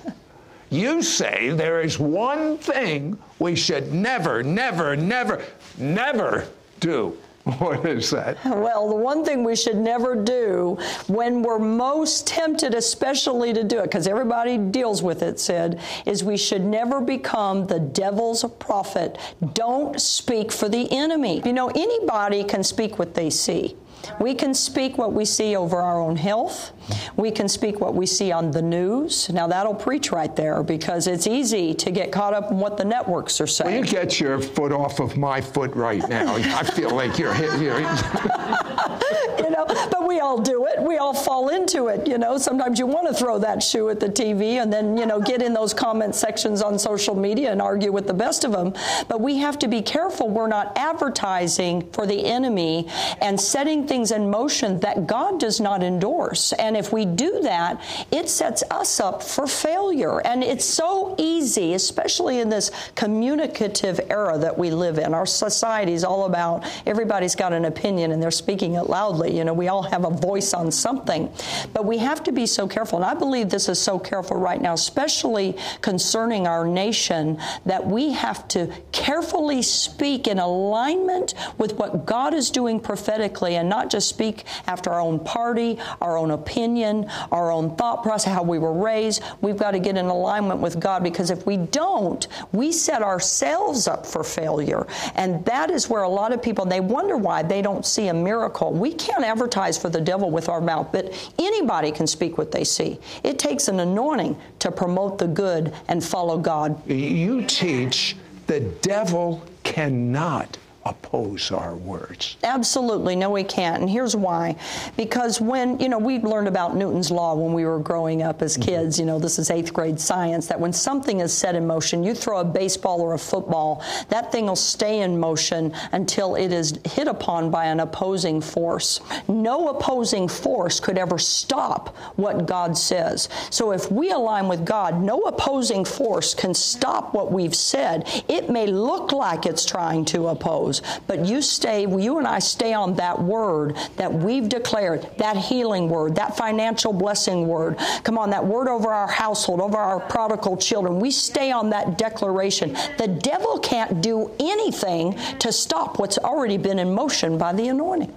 you 0.69 1.01
say 1.01 1.51
there 1.51 1.81
is 1.81 1.97
one 1.97 2.59
thing 2.59 3.17
we 3.39 3.55
should 3.55 3.93
never, 3.93 4.43
never, 4.43 4.97
never, 4.97 5.45
never 5.79 6.49
do. 6.81 7.17
What 7.59 7.87
is 7.87 8.11
that? 8.11 8.45
Well, 8.45 8.89
the 8.89 8.97
one 8.97 9.25
thing 9.25 9.45
we 9.45 9.57
should 9.57 9.77
never 9.77 10.15
do 10.15 10.77
when 11.07 11.43
we're 11.43 11.59
most 11.59 12.27
tempted, 12.27 12.75
especially 12.75 13.53
to 13.55 13.65
do 13.65 13.79
it, 13.79 13.85
because 13.85 14.07
everybody 14.07 14.59
deals 14.59 15.03
with 15.03 15.23
it, 15.23 15.41
said, 15.41 15.81
is 16.05 16.23
we 16.23 16.37
should 16.37 16.63
never 16.63 17.01
become 17.01 17.67
the 17.67 17.81
devil's 17.81 18.45
prophet. 18.59 19.19
Don't 19.55 20.01
speak 20.01 20.53
for 20.53 20.69
the 20.69 20.91
enemy. 20.93 21.43
You 21.45 21.53
know, 21.53 21.69
anybody 21.69 22.45
can 22.45 22.63
speak 22.63 22.99
what 22.99 23.15
they 23.15 23.31
see. 23.31 23.77
We 24.21 24.35
can 24.35 24.55
speak 24.55 24.99
what 24.99 25.13
we 25.13 25.25
see 25.25 25.57
over 25.57 25.79
our 25.79 26.01
own 26.01 26.17
health. 26.17 26.73
We 27.17 27.31
can 27.31 27.49
speak 27.49 27.81
what 27.81 27.95
we 27.95 28.07
see 28.07 28.33
on 28.33 28.51
the 28.51 28.63
news. 28.63 29.31
Now, 29.31 29.47
that'll 29.47 29.75
preach 29.75 30.13
right 30.13 30.35
there 30.35 30.63
because 30.63 31.07
it's 31.07 31.27
easy 31.27 31.75
to 31.75 31.91
get 31.91 32.13
caught 32.13 32.35
up 32.35 32.51
in 32.51 32.59
what 32.59 32.77
the 32.77 32.85
networks 32.85 33.41
are 33.41 33.47
saying. 33.47 33.81
Will 33.81 33.87
you 33.87 33.91
get 33.91 34.21
your 34.21 34.41
foot 34.41 34.73
off 34.73 35.01
of 35.01 35.17
my 35.17 35.41
foot 35.41 35.75
right 35.75 36.07
now? 36.09 36.35
I 36.35 36.65
feel 36.65 36.91
like 36.91 37.19
you're 37.19 37.35
hit. 37.35 37.51
You're, 37.61 37.81
you 39.39 39.51
know, 39.51 39.65
but 39.67 40.00
we 40.11 40.19
all 40.19 40.41
do 40.41 40.67
it. 40.67 40.83
We 40.83 40.97
all 40.97 41.15
fall 41.15 41.51
into 41.51 41.87
it. 41.87 42.09
You 42.09 42.19
know, 42.19 42.37
sometimes 42.37 42.81
you 42.81 42.87
want 42.87 43.07
to 43.07 43.15
throw 43.15 43.39
that 43.39 43.63
shoe 43.63 43.91
at 43.91 44.01
the 44.01 44.09
TV 44.09 44.61
and 44.61 44.73
then, 44.73 44.97
you 44.97 45.07
know, 45.07 45.21
get 45.21 45.41
in 45.41 45.55
those 45.55 45.73
comment 45.73 46.17
sections 46.17 46.63
on 46.63 46.81
social 46.81 47.15
media 47.15 47.53
and 47.53 47.63
argue 47.63 47.93
with 47.93 48.09
the 48.09 48.15
best 48.15 48.43
of 48.43 48.51
them. 48.51 48.75
But 49.07 49.21
we 49.21 49.39
have 49.39 49.57
to 49.61 49.69
be 49.69 49.83
careful 49.83 50.29
we're 50.29 50.49
not 50.49 50.77
advertising 50.77 51.89
for 51.93 52.09
the 52.09 52.27
enemy 52.27 52.89
and 53.21 53.41
setting 53.41 53.87
things 53.87 54.11
in 54.11 54.29
motion 54.29 54.81
that 54.81 55.07
God 55.07 55.39
does 55.39 55.61
not 55.61 55.81
endorse. 55.81 56.53
And 56.55 56.77
if 56.77 56.93
we 56.93 57.05
do 57.05 57.43
that, 57.43 57.81
it 58.11 58.29
sets 58.29 58.65
us 58.69 58.99
up 58.99 59.23
for 59.23 59.47
failure. 59.47 60.19
And 60.27 60.43
it's 60.43 60.65
so 60.65 61.15
easy, 61.19 61.75
especially 61.75 62.41
in 62.41 62.49
this 62.49 62.73
communicative 62.97 64.01
era 64.11 64.37
that 64.39 64.59
we 64.59 64.73
live 64.73 64.99
in. 64.99 65.15
Our 65.15 65.27
society 65.27 65.93
is 65.93 66.03
all 66.03 66.25
about 66.25 66.69
everybody's 66.85 67.37
got 67.37 67.53
an 67.53 67.65
opinion 67.65 68.11
and 68.11 68.21
they're 68.21 68.33
speaking 68.33 68.75
it 68.75 68.91
loudly. 68.91 69.37
You 69.37 69.45
know, 69.45 69.55
we 69.55 69.69
all 69.69 69.85
have 69.85 70.00
a 70.05 70.11
voice 70.11 70.55
on 70.55 70.71
something. 70.71 71.33
But 71.73 71.85
we 71.85 71.99
have 71.99 72.23
to 72.25 72.33
be 72.33 72.47
so 72.47 72.67
careful. 72.67 72.99
And 72.99 73.05
I 73.05 73.15
believe 73.15 73.51
this 73.51 73.69
is 73.69 73.81
so 73.81 73.99
careful 73.99 74.37
right 74.37 74.61
now, 74.61 74.75
especially 74.75 75.57
concerning 75.81 76.47
our 76.47 76.67
nation, 76.67 77.39
that 77.67 77.87
we 77.87 78.13
have 78.13 78.47
to 78.49 78.73
carefully 78.93 79.63
speak 79.63 80.27
in 80.27 80.39
alignment 80.39 81.35
with 81.59 81.75
what 81.75 82.07
God 82.07 82.35
is 82.35 82.51
doing 82.51 82.81
prophetically 82.81 83.57
and 83.57 83.69
not 83.69 83.91
just 83.91 84.09
speak 84.09 84.45
after 84.67 84.91
our 84.91 85.01
own 85.01 85.21
party, 85.21 85.79
our 86.01 86.17
own 86.17 86.31
opinion, 86.31 87.11
our 87.31 87.51
own 87.51 87.77
thought 87.77 88.03
process, 88.03 88.33
how 88.33 88.43
we 88.43 88.59
were 88.59 88.73
raised. 88.73 89.23
We've 89.41 89.57
got 89.57 89.73
to 89.73 89.79
get 89.79 89.97
in 89.97 90.07
alignment 90.07 90.61
with 90.61 90.81
God 90.81 91.03
because 91.03 91.31
if 91.31 91.47
we 91.47 91.57
don't, 91.57 92.27
we 92.53 92.73
set 92.73 93.03
ourselves 93.03 93.87
up 93.87 94.07
for 94.07 94.25
failure. 94.25 94.87
And 95.15 95.45
that 95.45 95.71
is 95.71 95.89
where 95.89 96.03
a 96.03 96.09
lot 96.09 96.33
of 96.33 96.43
people, 96.43 96.65
they 96.65 96.81
wonder 96.81 97.17
why 97.17 97.43
they 97.43 97.63
don't 97.63 97.85
see 97.85 98.09
a 98.09 98.15
miracle. 98.15 98.73
We 98.73 98.95
can't 98.95 99.25
advertise 99.25 99.77
for 99.77 99.90
the 99.93 100.01
devil 100.01 100.31
with 100.31 100.49
our 100.49 100.61
mouth, 100.61 100.89
but 100.93 101.13
anybody 101.39 101.93
can 101.93 102.07
speak 102.07 102.39
what 102.39 102.53
they 102.53 102.65
see. 102.65 102.99
It 103.23 103.39
takes 103.39 103.69
an 103.69 103.81
anointing 103.81 104.37
to 104.61 104.71
promote 104.71 105.19
the 105.19 105.29
good 105.29 105.75
and 105.89 106.03
follow 106.03 106.39
God. 106.39 106.89
You 106.89 107.43
teach 107.43 108.17
the 108.47 108.61
devil 108.61 109.45
cannot 109.63 110.59
oppose 110.87 111.53
our 111.53 111.77
words. 111.77 112.37
Absolutely, 112.43 113.15
no, 113.15 113.31
we 113.31 113.45
can't. 113.45 113.83
And 113.83 113.91
here's 113.91 114.17
why. 114.17 114.57
Because 114.97 115.41
when, 115.41 115.79
you 115.79 115.91
know, 115.91 115.99
we 115.99 116.19
learned 116.21 116.49
about 116.49 116.75
Newton's 116.75 117.11
Law 117.11 117.35
when 117.35 117.53
we 117.53 117.67
were 117.67 117.81
growing 117.81 118.23
up 118.23 118.41
as 118.41 118.55
mm-hmm. 118.55 118.63
kids, 118.63 118.99
you 118.99 119.05
know, 119.05 119.19
this 119.19 119.39
is 119.39 119.51
eighth 119.51 119.75
grade 119.75 120.01
science, 120.01 120.47
that 120.47 120.59
when 120.59 120.73
something 120.73 121.21
is 121.21 121.35
set 121.35 121.55
in 121.55 121.67
motion, 121.67 122.03
you 122.03 122.15
throw 122.15 122.41
a 122.41 122.45
baseball 122.45 123.03
or 123.03 123.13
a 123.13 123.19
football, 123.19 123.85
that 124.09 124.33
thing 124.33 124.47
will 124.47 124.57
stay 124.57 125.01
in 125.01 125.19
motion 125.19 125.75
until 125.93 126.35
it 126.35 126.51
is 126.51 126.79
hit 126.87 127.09
upon 127.09 127.51
by 127.51 127.67
an 127.67 127.81
opposing 127.81 128.41
force. 128.41 129.01
No 129.29 129.69
opposing 129.69 130.29
force 130.29 130.81
could 130.81 130.97
ever 130.97 131.19
stop 131.19 131.95
what 132.17 132.47
God 132.47 132.77
says. 132.77 133.29
So 133.51 133.73
if 133.73 133.93
we 133.93 134.13
align 134.13 134.49
with 134.49 134.65
God, 134.65 135.03
no 135.03 135.21
opposing 135.23 135.85
force 135.85 136.33
can 136.33 136.55
stop 136.55 137.13
what 137.13 137.31
we've 137.31 137.55
said. 137.55 138.09
It 138.29 138.49
may 138.49 138.67
look 138.67 139.13
like 139.13 139.45
it's 139.45 139.67
trying 139.67 140.07
to 140.07 140.29
oppose 140.29 140.70
but 141.07 141.25
you 141.25 141.43
stay, 141.43 141.83
you 141.83 142.19
and 142.19 142.27
I 142.27 142.39
stay 142.39 142.73
on 142.73 142.95
that 142.95 143.21
word 143.21 143.77
that 143.97 144.13
we've 144.13 144.49
declared, 144.49 145.09
that 145.19 145.37
healing 145.37 145.89
word, 145.89 146.15
that 146.17 146.37
financial 146.37 146.93
blessing 146.93 147.49
word. 147.49 147.79
Come 148.05 148.19
on, 148.19 148.31
that 148.31 148.45
word 148.45 148.69
over 148.69 148.93
our 148.93 149.09
household, 149.09 149.61
over 149.61 149.77
our 149.77 150.01
prodigal 150.01 150.57
children. 150.57 151.01
We 151.01 151.11
stay 151.11 151.51
on 151.51 151.71
that 151.71 151.99
declaration. 151.99 152.77
The 152.99 153.09
devil 153.09 153.59
can't 153.59 154.03
do 154.03 154.31
anything 154.39 155.19
to 155.39 155.53
stop 155.53 155.99
what's 155.99 156.19
already 156.19 156.57
been 156.57 156.79
in 156.79 156.93
motion 156.93 157.39
by 157.39 157.53
the 157.53 157.69
anointing. 157.69 158.15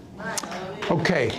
Okay. 0.91 1.31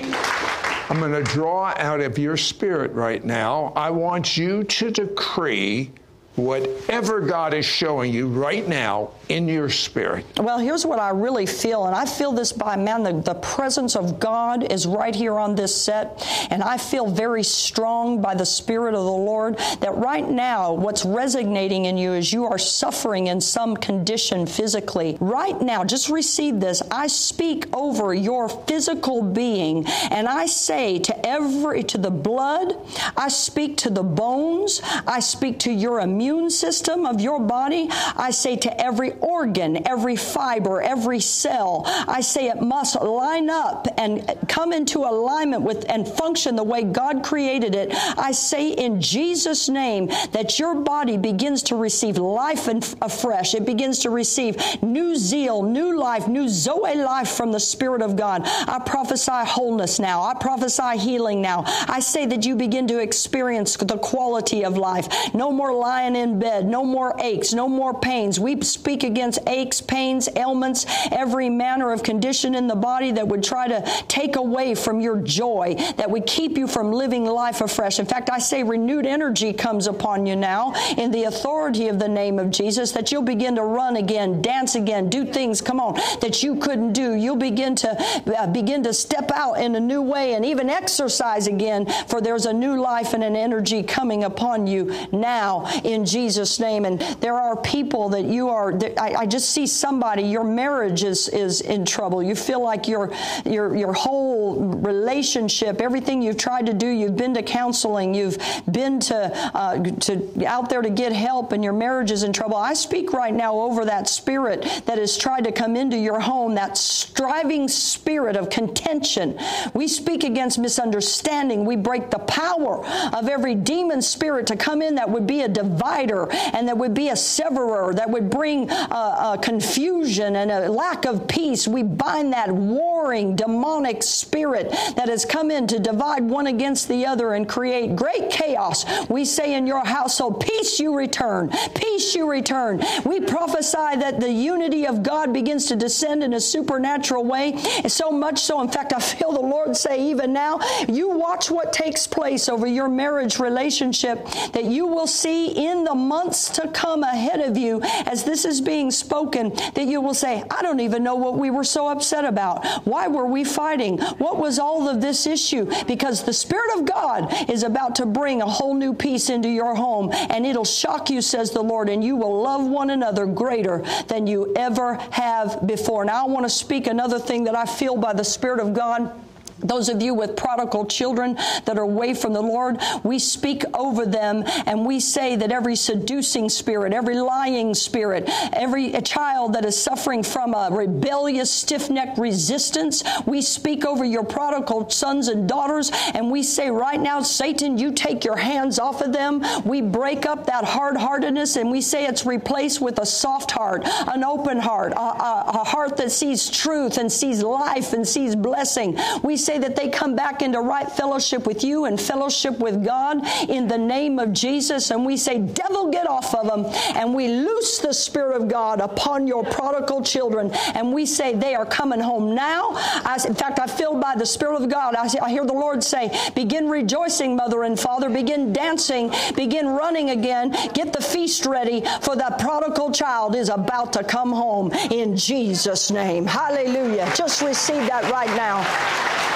I'm 0.90 0.98
going 0.98 1.12
to 1.12 1.22
draw 1.22 1.72
out 1.78 2.00
of 2.00 2.18
your 2.18 2.36
spirit 2.36 2.92
right 2.92 3.24
now. 3.24 3.72
I 3.74 3.90
want 3.90 4.36
you 4.36 4.64
to 4.64 4.90
decree 4.90 5.90
whatever 6.36 7.20
God 7.20 7.54
is 7.54 7.64
showing 7.64 8.12
you 8.12 8.26
right 8.26 8.66
now 8.66 9.10
in 9.28 9.46
your 9.46 9.68
spirit. 9.68 10.26
Well, 10.36 10.58
here's 10.58 10.84
what 10.84 10.98
I 10.98 11.10
really 11.10 11.46
feel, 11.46 11.86
and 11.86 11.94
I 11.94 12.06
feel 12.06 12.32
this 12.32 12.52
by 12.52 12.76
man, 12.76 13.04
the, 13.04 13.12
the 13.12 13.34
presence 13.34 13.94
of 13.94 14.18
God 14.18 14.70
is 14.72 14.86
right 14.86 15.14
here 15.14 15.38
on 15.38 15.54
this 15.54 15.74
set, 15.74 16.26
and 16.50 16.62
I 16.62 16.76
feel 16.76 17.06
very 17.06 17.44
strong 17.44 18.20
by 18.20 18.34
the 18.34 18.44
Spirit 18.44 18.94
of 18.94 19.04
the 19.04 19.10
Lord 19.10 19.56
that 19.80 19.94
right 19.94 20.28
now 20.28 20.72
what's 20.72 21.04
resonating 21.04 21.84
in 21.84 21.96
you 21.96 22.12
is 22.12 22.32
you 22.32 22.44
are 22.44 22.58
suffering 22.58 23.28
in 23.28 23.40
some 23.40 23.76
condition 23.76 24.46
physically. 24.46 25.16
Right 25.20 25.60
now, 25.62 25.84
just 25.84 26.10
receive 26.10 26.58
this. 26.60 26.82
I 26.90 27.06
speak 27.06 27.66
over 27.74 28.12
your 28.12 28.48
physical 28.48 29.22
being, 29.22 29.86
and 30.10 30.28
I 30.28 30.46
say 30.46 30.98
to 30.98 31.26
every, 31.26 31.84
to 31.84 31.98
the 31.98 32.10
blood, 32.10 32.76
I 33.16 33.28
speak 33.28 33.76
to 33.78 33.90
the 33.90 34.02
bones, 34.02 34.80
I 35.06 35.20
speak 35.20 35.60
to 35.60 35.72
your 35.72 36.00
immune 36.00 36.23
system 36.50 37.06
of 37.06 37.20
your 37.20 37.40
body, 37.40 37.88
I 38.16 38.30
say 38.30 38.56
to 38.56 38.80
every 38.80 39.12
organ, 39.20 39.86
every 39.86 40.16
fiber, 40.16 40.80
every 40.80 41.20
cell. 41.20 41.82
I 41.86 42.20
say 42.20 42.48
it 42.48 42.60
must 42.60 43.00
line 43.00 43.50
up 43.50 43.86
and 43.98 44.24
come 44.48 44.72
into 44.72 45.00
alignment 45.00 45.62
with 45.62 45.84
and 45.88 46.06
function 46.06 46.56
the 46.56 46.62
way 46.62 46.82
God 46.84 47.22
created 47.24 47.74
it. 47.74 47.90
I 48.18 48.32
say 48.32 48.72
in 48.72 49.00
Jesus' 49.00 49.68
name 49.68 50.08
that 50.32 50.58
your 50.58 50.74
body 50.74 51.16
begins 51.16 51.62
to 51.64 51.76
receive 51.76 52.18
life 52.18 52.68
afresh. 53.02 53.54
It 53.54 53.66
begins 53.66 54.00
to 54.00 54.10
receive 54.10 54.56
new 54.82 55.16
zeal, 55.16 55.62
new 55.62 55.98
life, 55.98 56.28
new 56.28 56.48
Zoe 56.48 56.94
life 56.94 57.28
from 57.28 57.52
the 57.52 57.60
Spirit 57.60 58.02
of 58.02 58.16
God. 58.16 58.42
I 58.44 58.80
prophesy 58.84 59.32
wholeness 59.32 59.98
now. 59.98 60.22
I 60.22 60.34
prophesy 60.34 60.98
healing 60.98 61.42
now. 61.42 61.64
I 61.66 62.00
say 62.00 62.26
that 62.26 62.46
you 62.46 62.56
begin 62.56 62.86
to 62.88 62.98
experience 62.98 63.76
the 63.76 63.98
quality 63.98 64.64
of 64.64 64.76
life. 64.76 65.08
No 65.34 65.52
more 65.52 65.72
lying 65.74 66.13
in 66.16 66.38
bed, 66.38 66.66
no 66.66 66.84
more 66.84 67.14
aches, 67.20 67.52
no 67.52 67.68
more 67.68 67.98
pains. 67.98 68.38
We 68.38 68.60
speak 68.62 69.02
against 69.02 69.38
aches, 69.46 69.80
pains, 69.80 70.28
ailments, 70.36 70.86
every 71.10 71.50
manner 71.50 71.92
of 71.92 72.02
condition 72.02 72.54
in 72.54 72.66
the 72.66 72.76
body 72.76 73.12
that 73.12 73.26
would 73.28 73.42
try 73.42 73.68
to 73.68 73.82
take 74.08 74.36
away 74.36 74.74
from 74.74 75.00
your 75.00 75.20
joy, 75.20 75.74
that 75.96 76.10
would 76.10 76.26
keep 76.26 76.56
you 76.58 76.66
from 76.66 76.92
living 76.92 77.24
life 77.24 77.60
afresh. 77.60 77.98
In 77.98 78.06
fact, 78.06 78.30
I 78.30 78.38
say 78.38 78.62
renewed 78.62 79.06
energy 79.06 79.52
comes 79.52 79.86
upon 79.86 80.26
you 80.26 80.36
now 80.36 80.72
in 80.96 81.10
the 81.10 81.24
authority 81.24 81.88
of 81.88 81.98
the 81.98 82.08
name 82.08 82.38
of 82.38 82.50
Jesus, 82.50 82.92
that 82.92 83.12
you'll 83.12 83.22
begin 83.22 83.56
to 83.56 83.62
run 83.62 83.96
again, 83.96 84.42
dance 84.42 84.74
again, 84.74 85.08
do 85.08 85.24
things, 85.24 85.60
come 85.60 85.80
on, 85.80 85.94
that 86.20 86.42
you 86.42 86.56
couldn't 86.56 86.92
do. 86.92 87.14
You'll 87.14 87.36
begin 87.36 87.74
to 87.76 87.90
uh, 88.36 88.46
begin 88.46 88.82
to 88.84 88.92
step 88.92 89.30
out 89.32 89.54
in 89.54 89.74
a 89.74 89.80
new 89.80 90.02
way 90.02 90.34
and 90.34 90.44
even 90.44 90.68
exercise 90.70 91.46
again, 91.46 91.86
for 92.08 92.20
there's 92.20 92.46
a 92.46 92.52
new 92.52 92.80
life 92.80 93.14
and 93.14 93.22
an 93.22 93.36
energy 93.36 93.82
coming 93.82 94.24
upon 94.24 94.66
you 94.66 94.94
now 95.12 95.66
in 95.84 96.03
Jesus' 96.04 96.60
name. 96.60 96.84
And 96.84 97.00
there 97.20 97.36
are 97.36 97.56
people 97.56 98.10
that 98.10 98.24
you 98.24 98.48
are 98.48 98.72
I, 98.98 99.14
I, 99.20 99.26
just 99.26 99.50
see 99.50 99.66
somebody, 99.66 100.22
your 100.22 100.44
marriage 100.44 101.04
is, 101.04 101.28
is 101.28 101.60
in 101.60 101.84
trouble. 101.84 102.22
You 102.22 102.34
feel 102.34 102.62
like 102.62 102.88
your, 102.88 103.12
your, 103.44 103.74
your 103.74 103.92
whole 103.92 104.60
relationship, 104.60 105.80
everything 105.80 106.22
you've 106.22 106.36
tried 106.36 106.66
to 106.66 106.74
do, 106.74 106.86
you've 106.86 107.16
been 107.16 107.34
to 107.34 107.42
counseling, 107.42 108.14
you've 108.14 108.38
been 108.70 109.00
to, 109.00 109.30
uh, 109.54 109.82
to 109.82 110.46
out 110.46 110.68
there 110.68 110.82
to 110.82 110.90
get 110.90 111.12
help, 111.12 111.52
and 111.52 111.62
your 111.62 111.72
marriage 111.72 112.10
is 112.10 112.22
in 112.22 112.32
trouble. 112.32 112.56
I 112.56 112.74
speak 112.74 113.12
right 113.12 113.34
now 113.34 113.60
over 113.60 113.84
that 113.84 114.08
spirit 114.08 114.62
that 114.86 114.98
has 114.98 115.16
tried 115.16 115.44
to 115.44 115.52
come 115.52 115.76
into 115.76 115.96
your 115.96 116.20
home, 116.20 116.54
that 116.54 116.76
striving 116.76 117.68
spirit 117.68 118.36
of 118.36 118.50
contention. 118.50 119.38
We 119.72 119.88
speak 119.88 120.24
against 120.24 120.58
misunderstanding. 120.58 121.64
We 121.64 121.76
break 121.76 122.10
the 122.10 122.18
power 122.20 122.84
of 123.14 123.28
every 123.28 123.54
demon 123.54 124.02
spirit 124.02 124.46
to 124.48 124.56
come 124.56 124.82
in 124.82 124.96
that 124.96 125.10
would 125.10 125.26
be 125.26 125.42
a 125.42 125.48
divider 125.94 126.28
and 126.54 126.68
that 126.68 126.76
would 126.76 126.94
be 126.94 127.08
a 127.08 127.16
severer, 127.16 127.94
that 127.94 128.08
would 128.08 128.30
bring 128.30 128.70
uh, 128.70 129.36
confusion 129.40 130.36
and 130.36 130.50
a 130.50 130.68
lack 130.68 131.06
of 131.06 131.26
peace. 131.28 131.68
We 131.68 131.82
bind 131.82 132.32
that 132.32 132.50
warring 132.50 133.36
demonic 133.36 134.02
spirit 134.02 134.70
that 134.96 135.08
has 135.08 135.24
come 135.24 135.50
in 135.50 135.66
to 135.68 135.78
divide 135.78 136.24
one 136.24 136.46
against 136.46 136.88
the 136.88 137.06
other 137.06 137.34
and 137.34 137.48
create 137.48 137.96
great 137.96 138.30
chaos. 138.30 138.84
We 139.08 139.24
say 139.24 139.54
in 139.54 139.66
your 139.66 139.84
household, 139.84 140.40
peace 140.40 140.80
you 140.80 140.96
return, 140.96 141.50
peace 141.74 142.14
you 142.14 142.28
return. 142.30 142.82
We 143.04 143.20
prophesy 143.20 143.96
that 143.96 144.20
the 144.20 144.30
unity 144.30 144.86
of 144.86 145.02
God 145.02 145.32
begins 145.32 145.66
to 145.66 145.76
descend 145.76 146.22
in 146.22 146.34
a 146.34 146.40
supernatural 146.40 147.24
way. 147.24 147.56
So 147.86 148.10
much 148.10 148.40
so, 148.40 148.60
in 148.60 148.68
fact, 148.68 148.92
I 148.92 149.00
feel 149.00 149.32
the 149.32 149.40
Lord 149.40 149.76
say 149.76 150.10
even 150.10 150.32
now, 150.32 150.58
you 150.88 151.10
watch 151.10 151.50
what 151.50 151.72
takes 151.72 152.06
place 152.06 152.48
over 152.48 152.66
your 152.66 152.88
marriage 152.88 153.38
relationship 153.38 154.26
that 154.52 154.64
you 154.64 154.86
will 154.86 155.06
see 155.06 155.48
in 155.48 155.83
the 155.84 155.94
months 155.94 156.48
to 156.50 156.68
come 156.68 157.02
ahead 157.02 157.40
of 157.40 157.56
you 157.56 157.80
as 158.06 158.24
this 158.24 158.44
is 158.44 158.60
being 158.60 158.90
spoken 158.90 159.50
that 159.74 159.86
you 159.86 160.00
will 160.00 160.14
say, 160.14 160.44
I 160.50 160.62
don't 160.62 160.80
even 160.80 161.02
know 161.02 161.14
what 161.14 161.38
we 161.38 161.50
were 161.50 161.64
so 161.64 161.88
upset 161.88 162.24
about. 162.24 162.66
Why 162.86 163.08
were 163.08 163.26
we 163.26 163.44
fighting? 163.44 163.98
What 164.18 164.38
was 164.38 164.58
all 164.58 164.88
of 164.88 165.00
this 165.00 165.26
issue? 165.26 165.70
Because 165.86 166.24
the 166.24 166.32
Spirit 166.32 166.78
of 166.78 166.86
God 166.86 167.50
is 167.50 167.62
about 167.62 167.94
to 167.96 168.06
bring 168.06 168.42
a 168.42 168.46
whole 168.46 168.74
new 168.74 168.94
peace 168.94 169.30
into 169.30 169.48
your 169.48 169.74
home 169.74 170.10
and 170.12 170.46
it'll 170.46 170.64
shock 170.64 171.10
you, 171.10 171.22
says 171.22 171.50
the 171.50 171.62
Lord, 171.62 171.88
and 171.88 172.02
you 172.02 172.16
will 172.16 172.42
love 172.42 172.64
one 172.66 172.90
another 172.90 173.26
greater 173.26 173.84
than 174.08 174.26
you 174.26 174.52
ever 174.56 174.94
have 175.10 175.66
before. 175.66 176.04
Now, 176.04 176.26
I 176.26 176.28
want 176.28 176.44
to 176.44 176.50
speak 176.50 176.86
another 176.86 177.18
thing 177.18 177.44
that 177.44 177.54
I 177.54 177.66
feel 177.66 177.96
by 177.96 178.12
the 178.12 178.24
Spirit 178.24 178.60
of 178.60 178.74
God 178.74 179.12
those 179.60 179.88
of 179.88 180.02
you 180.02 180.14
with 180.14 180.36
prodigal 180.36 180.86
children 180.86 181.36
that 181.64 181.78
are 181.78 181.82
away 181.82 182.14
from 182.14 182.32
the 182.32 182.40
Lord, 182.42 182.78
we 183.02 183.18
speak 183.18 183.64
over 183.74 184.06
them 184.06 184.44
and 184.66 184.84
we 184.84 185.00
say 185.00 185.36
that 185.36 185.52
every 185.52 185.76
seducing 185.76 186.48
spirit, 186.48 186.92
every 186.92 187.16
lying 187.16 187.74
spirit, 187.74 188.24
every 188.52 188.92
child 189.02 189.54
that 189.54 189.64
is 189.64 189.80
suffering 189.80 190.22
from 190.22 190.54
a 190.54 190.68
rebellious, 190.70 191.50
stiff 191.50 191.90
necked 191.90 192.18
resistance, 192.18 193.02
we 193.26 193.42
speak 193.42 193.84
over 193.84 194.04
your 194.04 194.24
prodigal 194.24 194.90
sons 194.90 195.28
and 195.28 195.48
daughters 195.48 195.90
and 196.14 196.30
we 196.30 196.42
say 196.42 196.70
right 196.70 197.00
now, 197.00 197.20
Satan, 197.22 197.78
you 197.78 197.92
take 197.92 198.24
your 198.24 198.36
hands 198.36 198.78
off 198.78 199.00
of 199.00 199.12
them. 199.12 199.42
We 199.64 199.80
break 199.80 200.26
up 200.26 200.46
that 200.46 200.64
hard 200.64 200.96
heartedness 200.96 201.56
and 201.56 201.70
we 201.70 201.80
say 201.80 202.06
it's 202.06 202.26
replaced 202.26 202.80
with 202.80 202.98
a 202.98 203.06
soft 203.06 203.50
heart, 203.50 203.82
an 203.84 204.24
open 204.24 204.58
heart, 204.58 204.92
a, 204.92 204.96
a, 204.96 205.44
a 205.48 205.64
heart 205.64 205.96
that 205.96 206.10
sees 206.10 206.50
truth 206.50 206.98
and 206.98 207.10
sees 207.10 207.42
life 207.42 207.92
and 207.92 208.06
sees 208.06 208.34
blessing. 208.36 208.98
We 209.22 209.36
say 209.44 209.58
that 209.58 209.76
they 209.76 209.88
come 209.88 210.16
back 210.16 210.42
into 210.42 210.60
right 210.60 210.90
fellowship 210.90 211.46
with 211.46 211.62
you 211.62 211.84
and 211.84 212.00
fellowship 212.00 212.58
with 212.58 212.84
God 212.84 213.26
in 213.48 213.68
the 213.68 213.78
name 213.78 214.18
of 214.18 214.32
Jesus. 214.32 214.90
And 214.90 215.04
we 215.04 215.16
say, 215.16 215.38
Devil, 215.38 215.90
get 215.90 216.08
off 216.08 216.34
of 216.34 216.46
them. 216.46 216.64
And 216.96 217.14
we 217.14 217.28
loose 217.28 217.78
the 217.78 217.92
Spirit 217.92 218.40
of 218.40 218.48
God 218.48 218.80
upon 218.80 219.26
your 219.26 219.44
prodigal 219.44 220.02
children. 220.02 220.50
And 220.74 220.92
we 220.92 221.06
say, 221.06 221.34
they 221.34 221.54
are 221.54 221.66
coming 221.66 222.00
home 222.00 222.34
now. 222.34 222.70
I, 222.74 223.18
in 223.26 223.34
fact, 223.34 223.58
I 223.58 223.66
feel 223.66 223.98
by 224.00 224.14
the 224.16 224.26
Spirit 224.26 224.62
of 224.62 224.68
God, 224.68 224.94
I, 224.94 225.08
I 225.22 225.30
hear 225.30 225.44
the 225.44 225.52
Lord 225.52 225.82
say, 225.84 226.10
begin 226.34 226.68
rejoicing, 226.68 227.36
mother 227.36 227.64
and 227.64 227.78
father, 227.78 228.08
begin 228.08 228.52
dancing, 228.52 229.12
begin 229.36 229.68
running 229.68 230.10
again, 230.10 230.50
get 230.72 230.92
the 230.92 231.02
feast 231.02 231.46
ready, 231.46 231.82
for 232.00 232.16
that 232.16 232.38
prodigal 232.38 232.92
child 232.92 233.34
is 233.34 233.48
about 233.48 233.92
to 233.94 234.04
come 234.04 234.32
home 234.32 234.72
in 234.90 235.16
Jesus' 235.16 235.90
name. 235.90 236.26
Hallelujah. 236.26 237.12
Just 237.14 237.42
receive 237.42 237.86
that 237.88 238.10
right 238.10 238.34
now. 238.36 239.33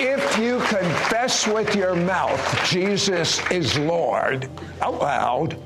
If 0.00 0.38
you 0.38 0.58
confess 0.60 1.46
with 1.46 1.74
your 1.74 1.96
mouth 1.96 2.64
Jesus 2.64 3.40
is 3.50 3.76
Lord 3.78 4.48
out 4.80 5.00
loud 5.00 5.56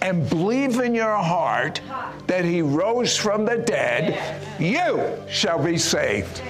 and 0.00 0.28
believe 0.28 0.80
in 0.80 0.94
your 0.94 1.16
heart 1.16 1.80
that 2.26 2.44
he 2.44 2.62
rose 2.62 3.16
from 3.16 3.44
the 3.44 3.58
dead, 3.58 4.18
you 4.58 5.18
shall 5.28 5.62
be 5.62 5.76
saved. 5.76 6.42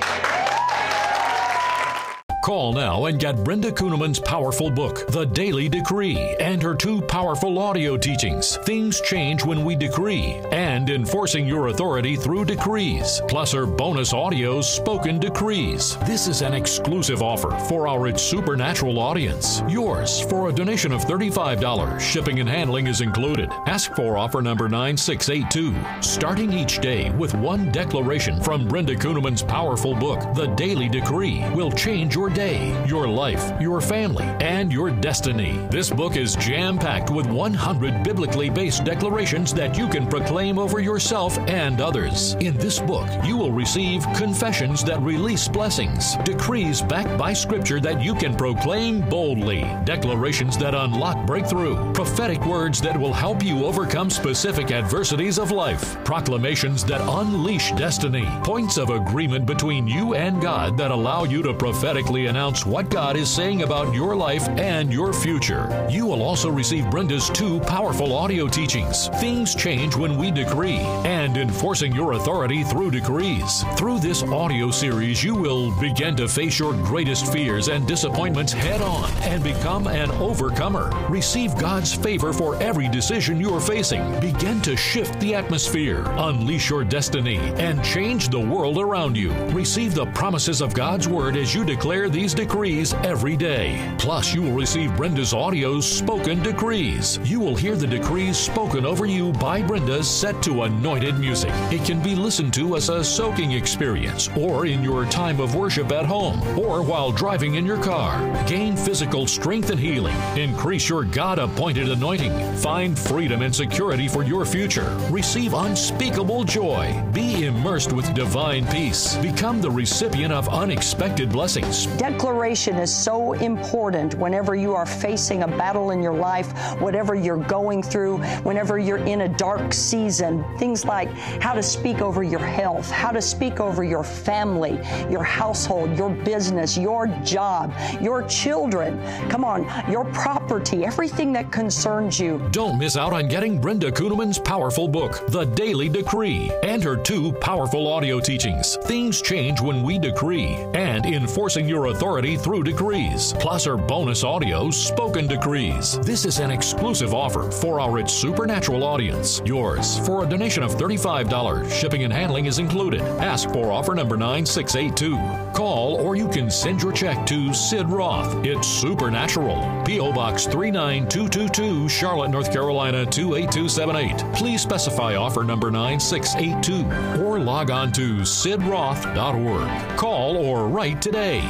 Call 2.45 2.75
now 2.75 3.07
and 3.07 3.19
get 3.19 3.43
Brenda 3.43 3.73
Kunneman's 3.73 4.21
powerful 4.21 4.71
book, 4.71 5.07
The 5.07 5.25
Daily 5.25 5.67
Decree, 5.67 6.37
and 6.39 6.63
her 6.63 6.75
two 6.75 7.01
powerful 7.01 7.59
audio 7.59 7.97
teachings, 7.97 8.59
Things 8.67 9.01
Change 9.01 9.47
When 9.47 9.65
We 9.65 9.75
Decree, 9.75 10.43
and 10.53 10.91
Enforcing 10.91 11.49
Your 11.49 11.69
Authority 11.69 12.17
Through 12.17 12.45
Decrees, 12.45 13.23
plus 13.29 13.53
her 13.53 13.65
bonus 13.65 14.13
audios, 14.13 14.65
Spoken 14.65 15.19
Decrees. 15.19 15.97
This 16.05 16.29
is 16.29 16.43
an 16.43 16.53
exclusive 16.53 17.23
offer 17.23 17.51
for 17.67 17.89
our 17.89 18.09
It's 18.09 18.21
Supernatural 18.21 18.99
audience. 18.99 19.63
Yours 19.67 20.21
for 20.21 20.51
a 20.51 20.53
donation 20.53 20.93
of 20.93 21.01
$35. 21.01 21.99
Shipping 21.99 22.41
and 22.41 22.49
handling 22.49 22.89
is 22.89 23.01
included. 23.01 23.51
Ask 23.65 23.95
for 23.95 24.19
offer 24.19 24.43
number 24.43 24.69
9682. 24.69 25.75
Starting 26.03 26.53
each 26.53 26.79
day 26.81 27.09
with 27.13 27.35
one 27.35 27.73
declaration 27.73 28.39
from 28.43 28.69
Brenda 28.69 28.97
Kunneman's 28.97 29.43
powerful 29.43 29.95
book, 29.95 30.35
The 30.35 30.49
Daily 30.49 30.91
Decree, 30.91 31.43
will 31.55 31.73
change 31.73 32.15
your 32.15 32.34
day, 32.35 32.85
your 32.87 33.07
life, 33.07 33.53
your 33.61 33.81
family, 33.81 34.25
and 34.41 34.73
your 34.73 34.91
destiny. 34.91 35.59
This 35.71 35.89
book 35.89 36.17
is 36.17 36.35
jam 36.37 36.77
packed 36.79 37.11
with 37.11 37.27
100 37.27 38.03
biblically 38.03 38.51
based 38.51 38.85
declarations 38.85 39.55
that 39.55 39.79
you 39.79 39.89
can 39.89 40.09
proclaim 40.09 40.59
over 40.59 40.81
yourself 40.81 41.39
and 41.49 41.81
others. 41.81 42.35
In 42.41 42.57
this 42.59 42.81
book, 42.81 43.09
you 43.25 43.37
will 43.37 43.53
receive 43.53 44.05
confessions 44.15 44.83
that 44.85 45.01
release 45.01 45.47
blessings, 45.47 46.17
decrees 46.25 46.83
backed 46.83 47.17
by 47.17 47.33
scripture 47.33 47.81
that 47.81 48.03
you 48.03 48.15
can 48.15 48.37
proclaim 48.37 49.01
boldly, 49.09 49.63
declarations 49.85 50.59
that 50.59 50.75
unlock 50.75 51.27
breakthrough, 51.27 51.93
prophetic 51.93 52.45
words 52.45 52.81
that 52.81 52.99
will 52.99 53.13
help 53.13 53.45
you 53.45 53.65
overcome 53.65 54.11
specific 54.11 54.73
adversities 54.73 55.39
of 55.39 55.53
life, 55.53 56.03
proclamations 56.05 56.85
that 56.85 57.01
unleash 57.01 57.71
destiny, 57.73 58.27
points 58.43 58.77
of 58.77 58.91
agreement 58.91 59.47
between 59.47 59.87
you 59.87 60.15
and 60.15 60.43
God 60.43 60.77
that 60.77 60.91
allow 60.91 61.23
you 61.23 61.41
to 61.43 61.55
prophetically 61.55 62.24
announce 62.27 62.67
what 62.67 62.91
God 62.91 63.17
is 63.17 63.31
saying 63.31 63.63
about 63.63 63.95
your 63.95 64.17
life 64.17 64.49
and 64.51 64.93
your 64.93 65.13
future. 65.13 65.87
You 65.91 66.07
will 66.07 66.23
also 66.23 66.51
receive 66.51 66.91
Brenda's 66.91 67.31
two 67.31 67.61
powerful 67.61 68.13
audio 68.15 68.49
teachings 68.49 69.09
Things 69.21 69.55
Change 69.55 69.97
When 69.97 70.17
We 70.17 70.31
Decree 70.31 70.79
and 71.05 71.37
Enforcing 71.37 71.95
Your 71.95 72.13
Authority 72.13 72.65
Through 72.65 72.93
Decrees. 72.93 73.65
Through 73.77 73.99
this 74.01 74.23
audio 74.23 74.71
series, 74.71 75.23
you 75.23 75.35
will 75.35 75.71
begin 75.81 76.17
to 76.17 76.29
face 76.29 76.59
your 76.59 76.73
greatest 76.73 77.33
fears 77.33 77.69
and 77.69 77.87
disappointments 77.87 78.53
head 78.53 78.83
on 78.83 79.11
and 79.23 79.43
become 79.43 79.87
an 79.87 80.11
overcomer. 80.13 80.91
Receive 81.09 81.57
God's 81.59 81.95
favor 81.95 82.33
for 82.33 82.61
every 82.63 82.89
decision 82.89 83.41
you 83.41 83.55
are 83.55 83.61
facing. 83.61 84.21
Begin 84.21 84.61
to 84.63 84.77
shift 84.77 85.19
the 85.21 85.35
atmosphere, 85.35 86.05
unleash 86.17 86.71
your 86.71 86.85
destiny, 86.85 87.39
and 87.39 87.85
change 87.85 88.29
the 88.29 88.41
world 88.41 88.79
around 88.79 89.17
you. 89.17 89.33
Receive 89.49 89.95
the 89.95 90.07
promises 90.07 90.61
of 90.61 90.75
God's 90.75 91.09
Word 91.09 91.37
as 91.37 91.55
you 91.55 91.65
declare 91.65 92.04
these 92.09 92.35
decrees 92.35 92.93
every 93.05 93.37
day. 93.37 93.95
Plus, 93.99 94.35
you 94.35 94.43
will 94.43 94.53
receive 94.53 94.97
Brenda's 94.97 95.33
audios 95.33 95.83
spoken 95.83 96.43
decrees. 96.43 97.19
You 97.25 97.41
will 97.41 97.57
hear 97.57 97.77
the 97.77 97.87
decrees 97.87 98.37
spoken 98.37 98.85
over 98.85 99.07
you 99.07 99.33
by 99.33 99.63
Brenda 99.63 100.03
set 100.03 100.43
to 100.43 100.63
anointed 100.63 101.19
music. 101.19 101.51
It 101.73 101.85
can 101.85 102.03
be 102.03 102.15
listened 102.15 102.55
to 102.55 102.77
as 102.77 102.89
a 102.89 103.03
soaking 103.03 103.53
experience 103.53 104.29
or 104.37 104.67
in 104.67 104.83
your 104.83 105.05
time 105.07 105.41
of 105.41 105.55
worship 105.55 105.93
at 105.93 106.07
home 106.07 106.41
or 106.59 106.83
while 106.83 107.13
driving 107.13 107.55
in 107.55 107.67
your 107.67 107.83
car. 107.83 108.19
Gain 108.47 108.77
physical 108.77 109.27
strength 109.27 109.71
and 109.71 109.81
healing. 109.81 110.17
Increase 110.37 110.89
your 110.89 111.05
God 111.05 111.39
appointed 111.39 111.89
anointing. 111.89 112.33
Find 112.57 112.99
freedom 112.99 113.43
and 113.43 113.55
security 113.55 114.09
for 114.09 114.23
your 114.23 114.45
future. 114.45 114.97
Receive 115.11 115.55
unspeakable 115.55 116.45
joy. 116.45 117.03
Be 117.13 117.47
immersed 117.47 117.93
with 117.93 118.13
divine 118.15 118.67
peace. 118.67 119.17
Become 119.17 119.61
the 119.61 119.71
recipient 119.71 120.33
of 120.33 120.49
unexpected 120.49 121.31
blessings. 121.31 121.87
Declaration 121.97 122.77
is 122.77 122.93
so 122.93 123.35
important 123.35 124.17
whenever 124.17 124.57
you 124.57 124.75
are 124.75 124.85
facing 124.85 125.45
a 125.45 125.47
battle 125.47 125.93
in 125.93 126.03
your 126.03 126.13
life, 126.13 126.51
whatever 126.81 127.15
you're 127.15 127.37
going 127.37 127.85
through, 127.85 128.19
whenever 128.43 128.81
you're 128.81 128.99
in 128.99 129.21
a 129.21 129.29
dark 129.29 129.73
season. 129.73 130.45
Things 130.59 130.85
like 130.85 131.09
how 131.41 131.55
to 131.55 131.63
speak 131.63 132.01
over 132.01 132.25
your 132.25 132.41
health, 132.41 132.91
how 132.91 133.13
to 133.13 133.23
speak 133.23 133.61
over 133.61 133.85
your 133.85 134.03
family, 134.03 134.81
your 135.09 135.23
household, 135.23 135.97
your 135.97 136.11
business, 136.11 136.77
your 136.77 137.07
job, 137.23 137.73
your 138.01 138.23
children. 138.25 139.01
Come 139.29 139.45
on, 139.45 139.65
your 139.89 140.05
property, 140.07 140.85
everything 140.85 141.33
that 141.35 141.53
concerns 141.53 142.19
you. 142.19 142.45
Don't 142.51 142.77
miss 142.77 142.97
out 142.97 143.13
on 143.13 143.29
getting 143.29 143.61
Brenda 143.61 143.93
Kunneman's 143.93 144.41
powerful 144.41 144.89
book, 144.89 145.25
The 145.29 145.45
Daily 145.45 145.89
Decree, 145.89 146.51
and 146.65 146.83
her 146.83 146.97
two 146.97 147.33
powerful 147.35 147.87
audio 147.87 148.19
teachings, 148.19 148.77
Things 148.83 149.23
Change 149.23 149.61
When 149.61 149.85
We 149.85 149.99
Decree, 149.99 150.57
and 150.75 151.07
Enforcing 151.07 151.69
Your 151.69 151.84
Authority 151.87 152.37
Through 152.37 152.65
Decrees, 152.65 153.35
plus 153.39 153.65
her 153.65 153.77
bonus 153.77 154.25
audio, 154.25 154.71
Spoken 154.71 155.27
Decrees. 155.27 155.99
This 156.01 156.25
is 156.25 156.39
an 156.39 156.51
exclusive 156.51 157.15
offer 157.15 157.51
for 157.51 157.81
our 157.81 157.99
It's 157.99 158.13
Supernatural 158.13 158.85
audience. 158.85 159.43
Yours 159.45 159.99
for 160.07 160.25
a 160.25 160.29
donation 160.29 160.63
of 160.63 160.73
$35. 160.73 161.71
Shipping 161.71 162.05
and 162.05 162.13
handling 162.13 162.47
is 162.47 162.59
included. 162.59 163.01
Ask 163.21 163.51
for 163.51 163.73
offer 163.73 163.95
number 163.95 164.17
9682. 164.17 165.17
Call 165.53 165.97
or 165.97 166.17
you 166.17 166.29
can 166.29 166.51
send 166.51 166.83
your 166.83 166.93
check 166.93 167.27
to 167.27 167.53
Sid 167.53 167.89
Roth. 167.89 168.45
It's 168.45 168.67
Supernatural. 168.67 169.83
P.O. 169.85 170.13
Box 170.13 170.47
39222, 170.47 171.89
Charlotte, 171.89 172.31
North 172.31 172.53
Carolina 172.53 173.05
28278. 173.07 174.35
Please 174.35 174.63
specify 174.63 175.17
offer 175.17 175.45
number 175.45 175.71
9682 175.71 177.23
or 177.23 177.39
log 177.39 177.71
on 177.71 177.93
to 177.93 178.19
sidroth.org. 178.19 179.97
Call 179.97 180.37
or 180.37 180.69
write 180.69 181.01
today. 181.03 181.43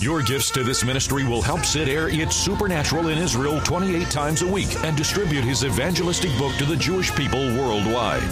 Your 0.00 0.22
gifts 0.22 0.52
to 0.52 0.62
this 0.62 0.84
ministry 0.84 1.24
will 1.24 1.42
help 1.42 1.64
Sid 1.64 1.88
air 1.88 2.08
It's 2.08 2.36
Supernatural 2.36 3.08
in 3.08 3.18
Israel 3.18 3.60
28 3.62 4.08
times 4.08 4.42
a 4.42 4.46
week 4.46 4.68
and 4.84 4.96
distribute 4.96 5.42
his 5.42 5.64
evangelistic 5.64 6.30
book 6.38 6.54
to 6.58 6.64
the 6.64 6.76
Jewish 6.76 7.12
people 7.16 7.40
worldwide. 7.56 8.22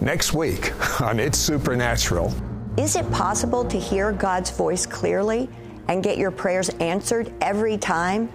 Next 0.00 0.32
week 0.32 0.72
on 1.00 1.20
It's 1.20 1.38
Supernatural. 1.38 2.34
Is 2.76 2.96
it 2.96 3.08
possible 3.12 3.64
to 3.64 3.78
hear 3.78 4.10
God's 4.10 4.50
voice 4.50 4.86
clearly 4.86 5.48
and 5.86 6.02
get 6.02 6.18
your 6.18 6.32
prayers 6.32 6.68
answered 6.80 7.32
every 7.40 7.78
time? 7.78 8.28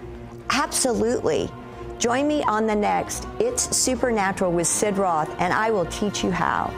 Absolutely. 0.48 1.50
Join 1.98 2.26
me 2.26 2.42
on 2.44 2.66
the 2.66 2.74
next 2.74 3.28
It's 3.40 3.76
Supernatural 3.76 4.52
with 4.52 4.66
Sid 4.66 4.96
Roth, 4.96 5.28
and 5.38 5.52
I 5.52 5.70
will 5.70 5.86
teach 5.86 6.24
you 6.24 6.30
how. 6.30 6.72